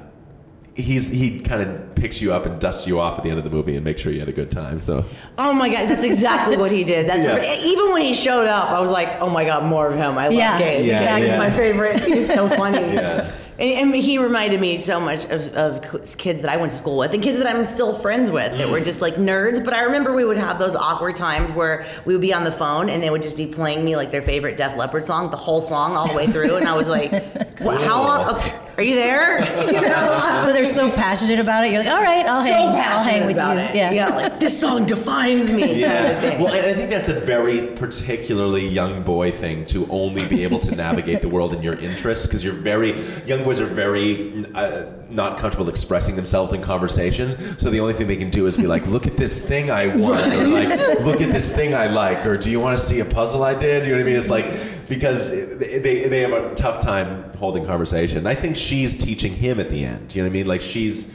[0.77, 3.43] He's he kind of picks you up and dusts you off at the end of
[3.43, 4.79] the movie and makes sure you had a good time.
[4.79, 5.03] So
[5.37, 7.07] Oh my god, that's exactly what he did.
[7.09, 7.33] That's Yeah.
[7.33, 10.17] what- even when he showed up, I was like, oh my god, more of him.
[10.17, 10.85] I love Yeah, Gabe.
[10.85, 11.37] Yeah, Gabe is yeah.
[11.39, 11.99] my favorite.
[12.01, 12.77] He's so funny.
[12.93, 13.31] Yeah.
[13.59, 15.81] And, and he reminded me so much of, of
[16.17, 18.67] kids that I went to school with and kids that I'm still friends with that
[18.67, 18.71] Mm.
[18.71, 19.63] were just like nerds.
[19.65, 22.51] But I remember we would have those awkward times where we would be on the
[22.51, 25.37] phone and they would just be playing me like their favorite Def Leppard song, the
[25.37, 26.55] whole song all the way through.
[26.57, 27.11] And I was like,
[27.59, 28.35] what, how long?
[28.35, 29.39] Okay, are you there?
[29.67, 30.43] You know?
[30.45, 31.71] But they're so passionate about it.
[31.73, 32.67] You're like, all right, I'll so hang.
[32.67, 33.63] I'll hang with about you.
[33.63, 33.75] it.
[33.75, 33.91] Yeah.
[33.91, 35.61] yeah, like this song defines me.
[35.61, 36.41] kind of Yeah.
[36.41, 40.75] Well, I think that's a very particularly young boy thing to only be able to
[40.75, 45.37] navigate the world in your interests because you're very young boys are very uh, not
[45.37, 47.57] comfortable expressing themselves in conversation.
[47.57, 49.87] So the only thing they can do is be like, "Look at this thing I
[49.87, 52.99] want," or like, "Look at this thing I like," or "Do you want to see
[52.99, 54.19] a puzzle I did?" You know what I mean?
[54.19, 54.47] It's like
[54.89, 58.27] because they they, have a tough time holding conversation.
[58.27, 60.13] I think she's teaching him at the end.
[60.13, 60.47] You know what I mean?
[60.47, 61.13] Like she's.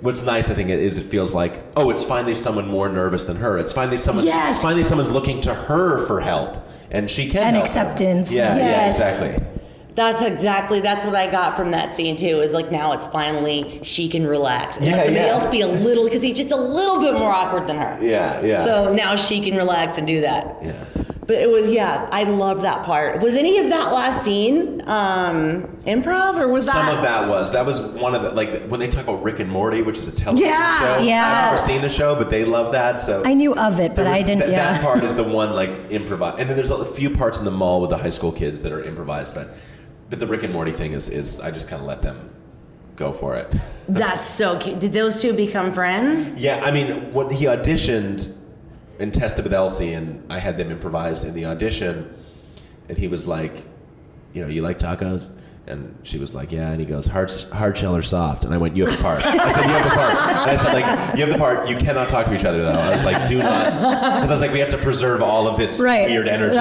[0.00, 3.36] What's nice, I think, is it feels like, oh, it's finally someone more nervous than
[3.36, 3.58] her.
[3.58, 4.24] It's finally someone.
[4.24, 4.62] Yes!
[4.62, 6.56] Finally, someone's looking to her for help,
[6.90, 7.42] and she can.
[7.48, 8.32] And acceptance.
[8.32, 8.98] Yeah, Yes.
[8.98, 9.59] yeah, exactly.
[9.94, 12.40] That's exactly that's what I got from that scene too.
[12.40, 15.32] Is like now it's finally she can relax and Yeah, let somebody yeah.
[15.32, 17.98] else be a little because he's just a little bit more awkward than her.
[18.00, 18.64] Yeah, yeah.
[18.64, 20.56] So now she can relax and do that.
[20.62, 20.84] Yeah.
[21.26, 23.20] But it was yeah, I loved that part.
[23.20, 26.96] Was any of that last scene um, improv or was Some that?
[26.96, 29.48] of that was that was one of the like when they talk about Rick and
[29.48, 31.02] Morty, which is a television Yeah, show.
[31.02, 31.24] yeah.
[31.26, 32.98] I've never seen the show, but they love that.
[32.98, 34.40] So I knew of it, but There I didn't.
[34.40, 34.72] That, yeah.
[34.72, 37.50] that part is the one like improvised, and then there's a few parts in the
[37.52, 39.54] mall with the high school kids that are improvised, but
[40.10, 42.30] but the Rick and Morty thing is is I just kind of let them
[42.96, 43.54] go for it.
[43.88, 44.80] That's so cute.
[44.80, 46.32] Did those two become friends?
[46.32, 48.36] Yeah, I mean, when he auditioned
[48.98, 52.14] and tested with Elsie, and I had them improvise in the audition,
[52.88, 53.64] and he was like,
[54.34, 55.30] you know, you like tacos?
[55.66, 56.70] And she was like, yeah.
[56.70, 58.44] And he goes, hard, hard shell or soft?
[58.44, 59.24] And I went, you have the part.
[59.24, 60.10] I said, you have the part.
[60.14, 61.68] And I said, like, you have the part.
[61.68, 62.72] You cannot talk to each other though.
[62.72, 65.56] I was like, do not, because I was like, we have to preserve all of
[65.56, 66.08] this Right.
[66.08, 66.56] weird energy.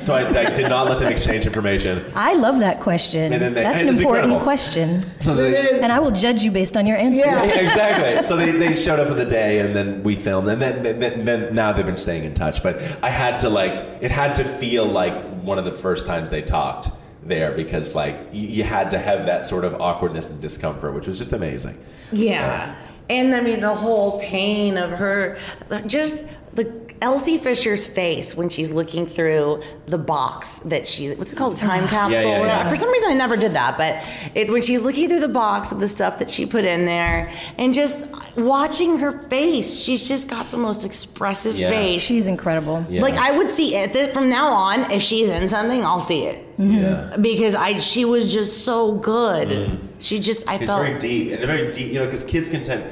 [0.00, 2.02] So I, I did not let them exchange information.
[2.14, 3.32] I love that question.
[3.32, 4.40] And then they- That's an important incredible.
[4.40, 5.02] question.
[5.20, 7.18] So they, And I will judge you based on your answer.
[7.26, 8.22] Yeah, exactly.
[8.22, 11.24] So they, they showed up in the day, and then we filmed, and then, then
[11.26, 12.62] then now they've been staying in touch.
[12.62, 16.30] But I had to like it had to feel like one of the first times
[16.30, 16.88] they talked
[17.28, 21.06] there because like you, you had to have that sort of awkwardness and discomfort, which
[21.06, 21.78] was just amazing.
[22.12, 22.76] Yeah.
[22.76, 25.38] Uh, and I mean, the whole pain of her,
[25.86, 26.24] just
[26.56, 31.54] the Elsie Fisher's face when she's looking through the box that she, what's it called,
[31.54, 32.18] the time capsule?
[32.22, 32.68] Yeah, yeah, yeah.
[32.68, 34.02] For some reason, I never did that, but
[34.34, 37.30] it's when she's looking through the box of the stuff that she put in there
[37.58, 39.78] and just watching her face.
[39.78, 41.68] She's just got the most expressive Yeah.
[41.68, 42.00] face.
[42.02, 42.84] She's incredible.
[42.88, 43.02] Yeah.
[43.02, 44.90] Like I would see it th- from now on.
[44.90, 46.76] If she's in something, I'll see it mm-hmm.
[46.76, 47.16] Yeah.
[47.20, 49.48] because I she was just so good.
[49.48, 49.86] Mm-hmm.
[49.98, 52.62] She just I It's felt very deep and very deep, you know, because kids can
[52.62, 52.84] tend,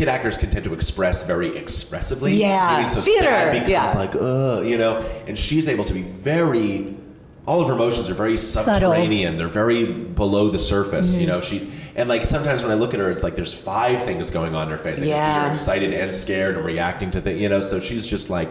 [0.00, 2.32] kid actors can tend to express very expressively.
[2.32, 3.92] Yeah, so theater, sad becomes yeah.
[3.92, 4.96] like, ugh, you know,
[5.26, 6.96] and she's able to be very.
[7.46, 8.74] All of her emotions are very Subtle.
[8.74, 9.36] subterranean.
[9.36, 11.14] They're very below the surface.
[11.16, 11.28] You mm-hmm.
[11.28, 14.30] know, she and like sometimes when I look at her, it's like there's five things
[14.30, 14.98] going on in her face.
[14.98, 15.44] I can see Yeah.
[15.44, 17.38] her excited and scared and reacting to things.
[17.38, 18.50] You know, so she's just like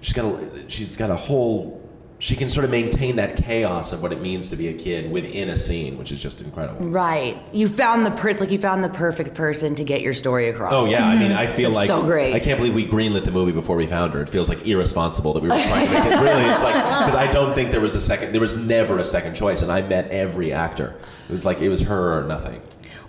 [0.00, 1.81] she's got a she's got a whole
[2.22, 5.10] she can sort of maintain that chaos of what it means to be a kid
[5.10, 6.86] within a scene, which is just incredible.
[6.86, 7.36] Right.
[7.52, 10.48] You found the per- it's like you found the perfect person to get your story
[10.48, 10.72] across.
[10.72, 12.32] Oh yeah, I mean, I feel It's like so great.
[12.32, 14.22] I can't believe we greenlit the movie before we found her.
[14.22, 16.12] It feels like irresponsible that we were trying to make it.
[16.22, 18.30] Really, it's like because I don't think there was a second.
[18.30, 20.94] There was never a second choice, and I met every actor.
[21.28, 22.62] It was like it was her or nothing.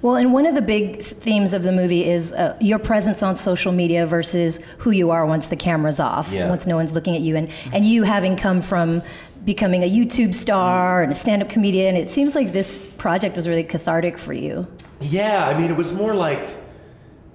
[0.04, 3.38] Well, and one of the big themes of the movie is uh, your presence on
[3.38, 6.50] social media versus who you are once the camera's off, Yeah.
[6.50, 9.02] once no one's looking at you, and and you having come from
[9.46, 11.96] becoming a YouTube star and a stand-up comedian.
[11.96, 14.68] It seems like this project was really cathartic for you.
[15.00, 16.48] Yeah, I mean, it was more like.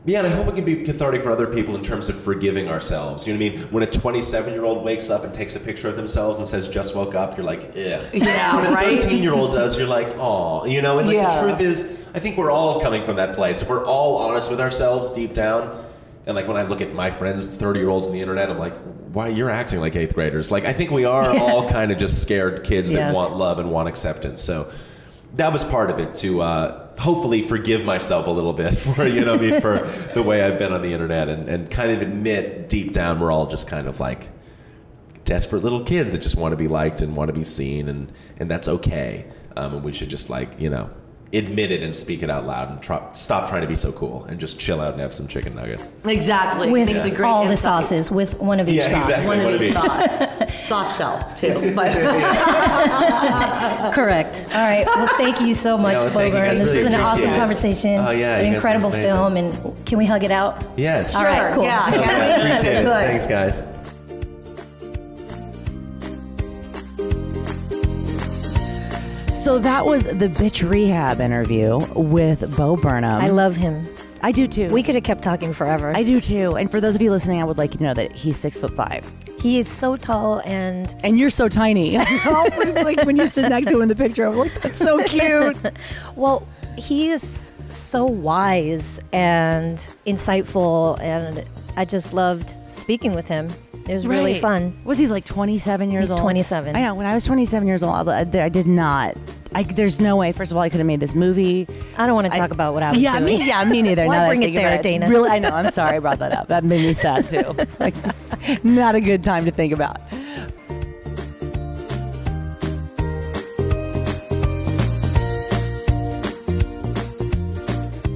[0.05, 2.69] Yeah, and I hope it can be cathartic for other people in terms of forgiving
[2.69, 3.27] ourselves.
[3.27, 3.73] You know what I mean?
[3.73, 6.66] When a 27 year old wakes up and takes a picture of themselves and says,
[6.69, 8.03] just woke up, you're like, ugh.
[8.14, 9.03] Yeah, when a right?
[9.03, 10.64] 13 year old does, you're like, oh.
[10.66, 11.43] You know, and like Yeah.
[11.43, 13.63] the truth is, I think we're all coming from that place.
[13.63, 15.85] If we're all honest with ourselves deep down,
[16.27, 18.59] and like when I look at my friends, thirty year olds on the internet, I'm
[18.59, 18.77] like,
[19.13, 20.51] why you're acting like eighth graders?
[20.51, 23.71] Like I think we are all kind of just scared kids that want love and
[23.71, 24.43] want acceptance.
[24.43, 24.71] So
[25.35, 29.25] that was part of it to uh, hopefully forgive myself a little bit for you
[29.25, 32.03] know I mean for the way I've been on the internet and, and kind of
[32.03, 34.31] admit deep down we're all just kind of like
[35.25, 38.13] desperate little kids that just want to be liked and want to be seen and
[38.39, 40.91] and that's okay um, and we should just like you know
[41.33, 44.24] admit it and speak it out loud and try, stop trying to be so cool
[44.24, 46.70] and just chill out and have some chicken nuggets Exactly.
[46.70, 49.09] with It's a great all the sauces, with one of each Yeah, sauce.
[49.11, 49.37] exactly.
[49.37, 50.55] One What of each sauce.
[50.68, 51.72] Soft shell, too.
[51.76, 51.93] But
[53.95, 54.47] Correct.
[54.53, 54.87] All right.
[54.87, 56.45] Well, thank you so much, No, thank you Bober.
[56.45, 57.37] And this Really was an awesome it.
[57.37, 58.01] conversation.
[58.07, 59.37] Oh, yeah, An incredible film.
[59.37, 59.53] And
[59.87, 60.64] can we hug it out?
[60.76, 61.64] yes All right, cool.
[61.64, 62.37] Yeah, Okay, yeah.
[62.37, 63.11] appreciate it Good.
[63.11, 63.68] thanks guys
[69.39, 73.22] So that was the bitch rehab interview with Bo Burnham.
[73.22, 73.89] I love him.
[74.20, 74.66] I do too.
[74.68, 75.93] We could have kept talking forever.
[75.95, 76.57] I do too.
[76.57, 78.59] And for those of you listening, I would like you to know that he's six
[78.59, 79.09] foot five,
[79.41, 81.97] he is so tall and and you're so tiny.
[82.26, 85.57] like when you sit next to him in the picture, I'm like, that's so cute.
[86.16, 91.45] well, he is so wise and insightful, and
[91.76, 93.49] I just loved speaking with him.
[93.89, 94.43] It was really Right.
[94.43, 94.76] fun.
[94.84, 96.20] Was he like 27 years He's old?
[96.20, 96.76] 27.
[96.76, 96.95] I know.
[96.95, 99.16] When I was 27 years old, I, I did not.
[99.55, 100.32] I, there's no way.
[100.32, 101.66] First of all, I could have made this movie.
[101.97, 103.39] I don't want to talk about what I was yeah, doing.
[103.39, 104.07] me, yeah, me neither.
[104.07, 105.09] Why now that I bring it think there, It's Dana?
[105.09, 105.49] Really, I know.
[105.51, 106.49] I'm sorry I brought that up.
[106.49, 107.43] That made me sad too.
[107.59, 107.95] It's like
[108.62, 110.01] not a good time to think about.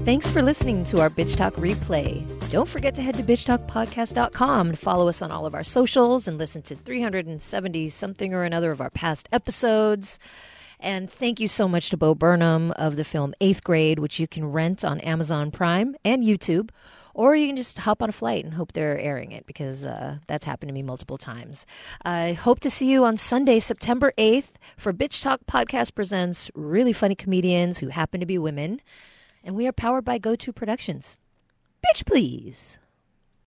[0.05, 2.27] Thanks for listening to our Bitch Talk replay.
[2.53, 6.37] Don't forget to head to bitchtalkpodcast.com and follow us on all of our socials and
[6.37, 10.19] listen to 370 something or another of our past episodes.
[10.79, 14.29] And thank you so much to Bo Burnham of the film Eighth Grade, which you
[14.29, 16.69] can rent on Amazon Prime and YouTube,
[17.15, 20.19] or you can just hop on a flight and hope they're airing it because uh,
[20.27, 21.65] that's happened to me multiple times.
[22.05, 26.93] I hope to see you on Sunday, September 8th for Bitch Talk Podcast Presents really
[26.93, 28.83] funny comedians who happen to be women
[29.43, 31.17] and we are powered by GoTo Productions.
[31.85, 32.79] Bitch, please.